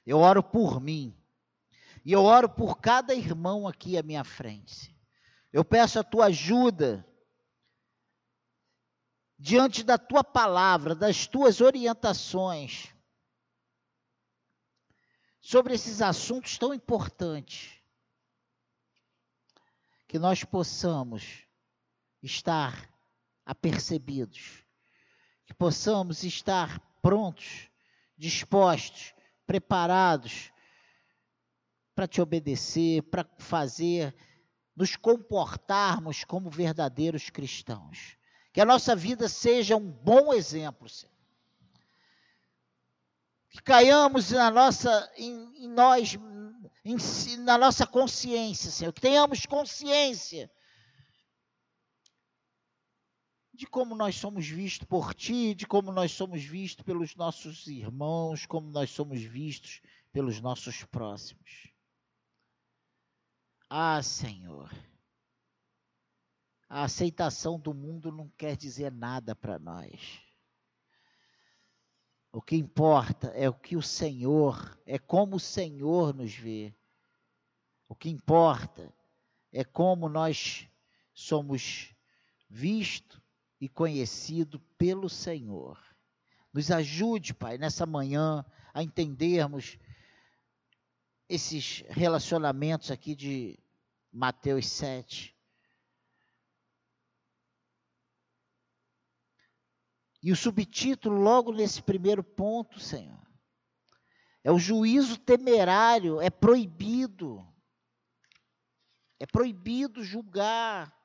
eu 0.06 0.20
oro 0.20 0.44
por 0.44 0.82
mim 0.82 1.16
e 2.04 2.12
eu 2.12 2.24
oro 2.24 2.50
por 2.50 2.80
cada 2.80 3.16
irmão 3.16 3.68
aqui 3.68 3.98
à 3.98 4.04
minha 4.04 4.24
frente. 4.24 4.96
Eu 5.52 5.64
peço 5.64 6.00
a 6.00 6.04
tua 6.04 6.26
ajuda 6.26 7.08
diante 9.40 9.84
da 9.84 9.98
tua 9.98 10.24
palavra, 10.24 10.96
das 10.96 11.28
tuas 11.28 11.62
orientações 11.62 12.94
sobre 15.40 15.74
esses 15.74 16.02
assuntos 16.02 16.58
tão 16.58 16.74
importantes, 16.74 17.82
que 20.08 20.20
nós 20.20 20.44
possamos 20.44 21.47
estar 22.22 22.90
apercebidos, 23.46 24.64
que 25.46 25.54
possamos 25.54 26.24
estar 26.24 26.80
prontos, 27.02 27.70
dispostos, 28.18 29.14
preparados 29.46 30.52
para 31.96 32.08
te 32.08 32.22
obedecer, 32.22 33.02
para 33.04 33.26
fazer, 33.38 34.16
nos 34.76 34.96
comportarmos 34.96 36.24
como 36.24 36.50
verdadeiros 36.50 37.30
cristãos. 37.30 38.18
Que 38.54 38.62
a 38.62 38.66
nossa 38.66 38.96
vida 38.96 39.28
seja 39.28 39.76
um 39.76 39.92
bom 39.92 40.34
exemplo, 40.34 40.88
Senhor. 40.88 41.16
Que 43.50 43.62
caiamos 43.64 44.32
na 44.32 44.52
nossa, 44.52 45.12
em, 45.18 45.64
em 45.64 45.70
nós, 45.70 46.18
em, 46.86 46.98
na 47.38 47.58
nossa 47.58 47.88
consciência, 47.88 48.70
Senhor. 48.70 48.92
Que 48.92 49.02
tenhamos 49.02 49.46
consciência 49.46 50.52
de 53.58 53.66
como 53.66 53.96
nós 53.96 54.16
somos 54.16 54.48
vistos 54.48 54.88
por 54.88 55.16
ti, 55.16 55.56
de 55.56 55.66
como 55.66 55.92
nós 55.92 56.12
somos 56.12 56.44
vistos 56.44 56.86
pelos 56.86 57.16
nossos 57.16 57.66
irmãos, 57.66 58.46
como 58.46 58.70
nós 58.70 58.92
somos 58.92 59.20
vistos 59.24 59.82
pelos 60.14 60.40
nossos 60.40 60.84
próximos. 60.84 61.68
Ah, 63.68 64.02
Senhor, 64.04 64.72
a 66.70 66.84
aceitação 66.84 67.60
do 67.60 67.74
mundo 67.74 68.12
não 68.12 68.30
quer 68.38 68.56
dizer 68.56 68.92
nada 68.92 69.36
para 69.36 69.58
nós. 69.58 70.22
O 72.32 72.40
que 72.40 72.56
importa 72.56 73.30
é 73.30 73.50
o 73.50 73.56
que 73.56 73.76
o 73.76 73.82
Senhor, 73.82 74.80
é 74.86 75.00
como 75.00 75.38
o 75.38 75.40
Senhor 75.40 76.14
nos 76.14 76.32
vê. 76.32 76.76
O 77.90 77.96
que 77.96 78.08
importa 78.08 78.94
é 79.52 79.64
como 79.64 80.08
nós 80.08 80.70
somos 81.12 81.96
vistos 82.48 83.20
e 83.60 83.68
conhecido 83.68 84.60
pelo 84.78 85.10
Senhor. 85.10 85.80
Nos 86.54 86.72
ajude, 86.72 87.34
Pai, 87.34 87.58
nessa 87.58 87.86
manhã 87.86 88.46
a 88.74 88.84
entendermos 88.84 89.78
esses 91.28 91.84
relacionamentos 91.88 92.92
aqui 92.92 93.16
de 93.16 93.60
Mateus 94.12 94.68
7. 94.68 95.36
E 100.22 100.32
o 100.32 100.36
subtítulo, 100.36 101.16
logo 101.20 101.52
nesse 101.52 101.82
primeiro 101.82 102.24
ponto, 102.24 102.80
Senhor, 102.80 103.26
é 104.44 104.52
o 104.52 104.58
juízo 104.58 105.18
temerário, 105.18 106.22
é 106.22 106.30
proibido. 106.30 107.46
É 109.20 109.26
proibido 109.26 110.04
julgar 110.04 110.97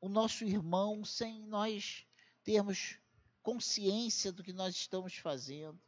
o 0.00 0.08
nosso 0.08 0.44
irmão 0.44 1.04
sem 1.04 1.44
nós 1.46 2.06
termos 2.42 2.98
consciência 3.42 4.32
do 4.32 4.42
que 4.42 4.52
nós 4.52 4.74
estamos 4.74 5.16
fazendo, 5.16 5.80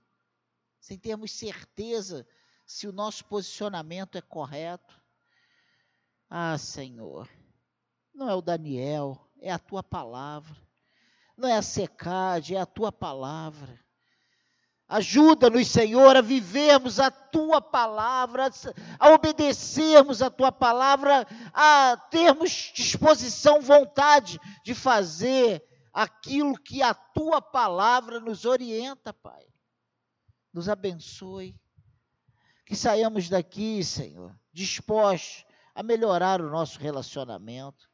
sem 0.80 0.98
termos 0.98 1.32
certeza 1.32 2.26
se 2.66 2.86
o 2.86 2.92
nosso 2.92 3.24
posicionamento 3.24 4.16
é 4.16 4.20
correto. 4.20 4.98
Ah, 6.28 6.56
Senhor, 6.56 7.28
não 8.14 8.28
é 8.28 8.34
o 8.34 8.40
Daniel, 8.40 9.18
é 9.40 9.50
a 9.50 9.58
tua 9.58 9.82
palavra. 9.82 10.56
Não 11.36 11.48
é 11.48 11.56
a 11.56 11.62
secade, 11.62 12.54
é 12.54 12.60
a 12.60 12.66
tua 12.66 12.92
palavra. 12.92 13.78
Ajuda-nos, 14.90 15.68
Senhor, 15.68 16.16
a 16.16 16.20
vivermos 16.20 16.98
a 16.98 17.12
tua 17.12 17.60
palavra, 17.60 18.50
a 18.98 19.10
obedecermos 19.10 20.20
a 20.20 20.28
tua 20.28 20.50
palavra, 20.50 21.24
a 21.54 21.96
termos 22.10 22.72
disposição, 22.74 23.62
vontade 23.62 24.40
de 24.64 24.74
fazer 24.74 25.64
aquilo 25.92 26.58
que 26.58 26.82
a 26.82 26.92
tua 26.92 27.40
palavra 27.40 28.18
nos 28.18 28.44
orienta, 28.44 29.12
Pai. 29.12 29.46
Nos 30.52 30.68
abençoe. 30.68 31.54
Que 32.66 32.74
saiamos 32.74 33.28
daqui, 33.28 33.84
Senhor, 33.84 34.36
dispostos 34.52 35.44
a 35.72 35.84
melhorar 35.84 36.40
o 36.40 36.50
nosso 36.50 36.80
relacionamento. 36.80 37.88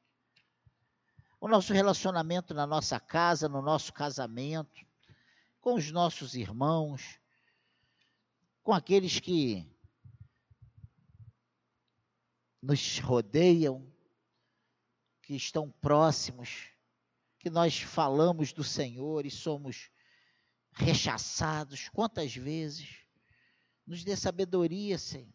O 1.38 1.46
nosso 1.46 1.74
relacionamento 1.74 2.54
na 2.54 2.66
nossa 2.66 2.98
casa, 2.98 3.50
no 3.50 3.60
nosso 3.60 3.92
casamento 3.92 4.86
com 5.66 5.74
os 5.74 5.90
nossos 5.90 6.36
irmãos, 6.36 7.18
com 8.62 8.72
aqueles 8.72 9.18
que 9.18 9.68
nos 12.62 13.00
rodeiam, 13.00 13.84
que 15.20 15.34
estão 15.34 15.68
próximos, 15.68 16.70
que 17.40 17.50
nós 17.50 17.80
falamos 17.80 18.52
do 18.52 18.62
Senhor 18.62 19.26
e 19.26 19.30
somos 19.32 19.90
rechaçados. 20.72 21.88
Quantas 21.88 22.32
vezes? 22.32 23.00
Nos 23.84 24.04
dê 24.04 24.14
sabedoria, 24.14 24.96
Senhor. 24.96 25.34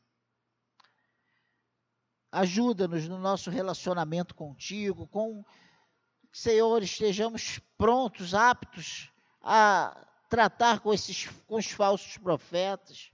Ajuda-nos 2.32 3.06
no 3.06 3.20
nosso 3.20 3.50
relacionamento 3.50 4.34
contigo, 4.34 5.06
com 5.08 5.44
Senhor, 6.32 6.82
estejamos 6.82 7.60
prontos, 7.78 8.34
aptos 8.34 9.12
a 9.42 10.08
tratar 10.32 10.80
com 10.80 10.94
esses 10.94 11.28
com 11.46 11.58
os 11.58 11.70
falsos 11.70 12.18
profetas 12.18 13.12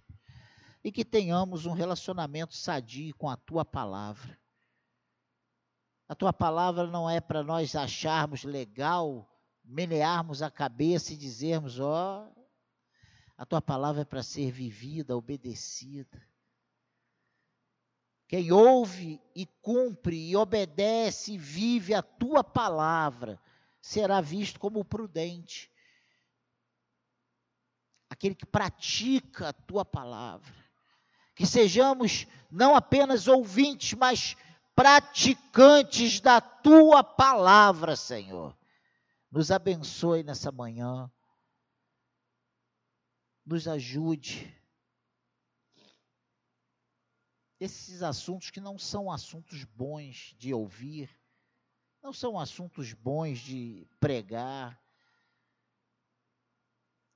e 0.83 0.91
que 0.91 1.03
tenhamos 1.03 1.65
um 1.65 1.73
relacionamento 1.73 2.55
sadio 2.55 3.15
com 3.15 3.27
a 3.27 3.35
tua 3.35 3.65
palavra. 3.65 4.39
A 6.07 6.13
tua 6.13 6.31
palavra 6.31 6.85
não 6.85 7.09
é 7.09 7.19
para 7.19 7.43
nós 7.43 7.75
acharmos 7.75 8.43
legal, 8.43 9.27
menearmos 9.65 10.43
a 10.43 10.51
cabeça 10.51 11.11
e 11.11 11.17
dizermos, 11.17 11.79
ó, 11.79 12.23
oh, 12.23 12.45
a 13.35 13.45
tua 13.47 13.63
palavra 13.63 14.03
é 14.03 14.05
para 14.05 14.21
ser 14.21 14.51
vivida, 14.51 15.17
obedecida. 15.17 16.21
Quem 18.27 18.51
ouve 18.51 19.19
e 19.35 19.47
cumpre 19.59 20.29
e 20.29 20.35
obedece 20.35 21.33
e 21.33 21.37
vive 21.37 21.95
a 21.95 22.03
tua 22.03 22.43
palavra 22.43 23.41
será 23.81 24.21
visto 24.21 24.59
como 24.59 24.85
prudente 24.85 25.71
aquele 28.09 28.35
que 28.35 28.45
pratica 28.45 29.49
a 29.49 29.53
tua 29.53 29.85
palavra. 29.85 30.53
Que 31.35 31.45
sejamos 31.45 32.25
não 32.49 32.75
apenas 32.75 33.27
ouvintes, 33.27 33.93
mas 33.93 34.35
praticantes 34.75 36.19
da 36.19 36.39
tua 36.39 37.03
palavra, 37.03 37.95
Senhor. 37.95 38.57
Nos 39.31 39.51
abençoe 39.51 40.23
nessa 40.23 40.51
manhã. 40.51 41.11
Nos 43.45 43.67
ajude. 43.67 44.53
Esses 47.59 48.03
assuntos 48.03 48.51
que 48.51 48.59
não 48.59 48.77
são 48.77 49.11
assuntos 49.11 49.63
bons 49.63 50.35
de 50.37 50.53
ouvir, 50.53 51.09
não 52.03 52.13
são 52.13 52.39
assuntos 52.39 52.93
bons 52.93 53.39
de 53.39 53.87
pregar, 53.99 54.79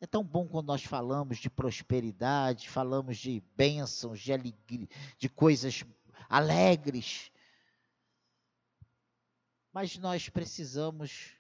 é 0.02 0.08
tão 0.08 0.24
bom 0.24 0.48
quando 0.48 0.66
nós 0.66 0.84
falamos 0.84 1.38
de 1.38 1.48
prosperidade, 1.48 2.68
falamos 2.68 3.20
de 3.20 3.40
bênçãos, 3.56 4.20
de 4.20 4.34
alegria, 4.34 4.88
de 5.20 5.30
coisas 5.30 5.86
alegres. 6.28 7.32
Mas 9.72 10.00
nós 10.00 10.28
precisamos 10.28 11.36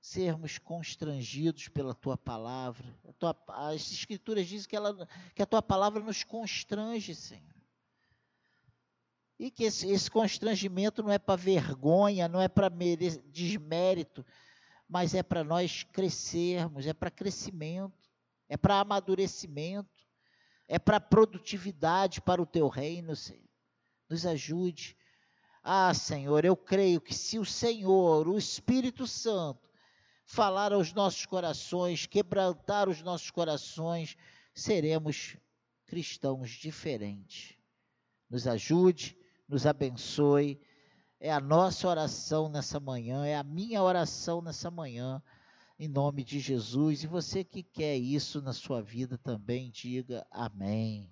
sermos 0.00 0.58
constrangidos 0.58 1.66
pela 1.66 1.92
tua 1.92 2.16
palavra. 2.16 2.86
Tua, 3.18 3.36
as 3.48 3.90
escrituras 3.90 4.46
dizem 4.46 4.68
que, 4.68 4.76
ela, 4.76 5.08
que 5.34 5.42
a 5.42 5.46
tua 5.46 5.60
palavra 5.60 6.00
nos 6.00 6.22
constrange, 6.22 7.16
Senhor. 7.16 7.52
E 9.40 9.50
que 9.50 9.64
esse, 9.64 9.88
esse 9.88 10.08
constrangimento 10.08 11.02
não 11.02 11.10
é 11.10 11.18
para 11.18 11.34
vergonha, 11.34 12.28
não 12.28 12.40
é 12.40 12.46
para 12.46 12.70
desmérito, 13.32 14.24
mas 14.88 15.14
é 15.14 15.22
para 15.22 15.42
nós 15.42 15.82
crescermos, 15.84 16.86
é 16.86 16.92
para 16.92 17.10
crescimento, 17.10 18.10
é 18.48 18.56
para 18.56 18.80
amadurecimento, 18.80 20.06
é 20.68 20.78
para 20.78 21.00
produtividade 21.00 22.20
para 22.20 22.40
o 22.40 22.46
teu 22.46 22.68
reino, 22.68 23.16
Senhor. 23.16 23.48
Nos 24.08 24.26
ajude. 24.26 24.96
Ah, 25.62 25.94
Senhor, 25.94 26.44
eu 26.44 26.56
creio 26.56 27.00
que 27.00 27.14
se 27.14 27.38
o 27.38 27.44
Senhor, 27.44 28.28
o 28.28 28.36
Espírito 28.36 29.06
Santo, 29.06 29.70
falar 30.24 30.72
aos 30.72 30.92
nossos 30.92 31.26
corações, 31.26 32.06
quebrantar 32.06 32.88
os 32.88 33.00
nossos 33.02 33.30
corações, 33.30 34.16
seremos 34.54 35.36
cristãos 35.86 36.50
diferentes. 36.50 37.56
Nos 38.28 38.46
ajude, 38.46 39.16
nos 39.48 39.66
abençoe 39.66 40.60
é 41.24 41.30
a 41.30 41.38
nossa 41.38 41.86
oração 41.86 42.48
nessa 42.48 42.80
manhã, 42.80 43.24
é 43.24 43.36
a 43.36 43.44
minha 43.44 43.80
oração 43.80 44.42
nessa 44.42 44.72
manhã, 44.72 45.22
em 45.78 45.86
nome 45.86 46.24
de 46.24 46.40
Jesus. 46.40 47.04
E 47.04 47.06
você 47.06 47.44
que 47.44 47.62
quer 47.62 47.96
isso 47.96 48.42
na 48.42 48.52
sua 48.52 48.82
vida 48.82 49.16
também, 49.16 49.70
diga 49.70 50.26
amém. 50.32 51.08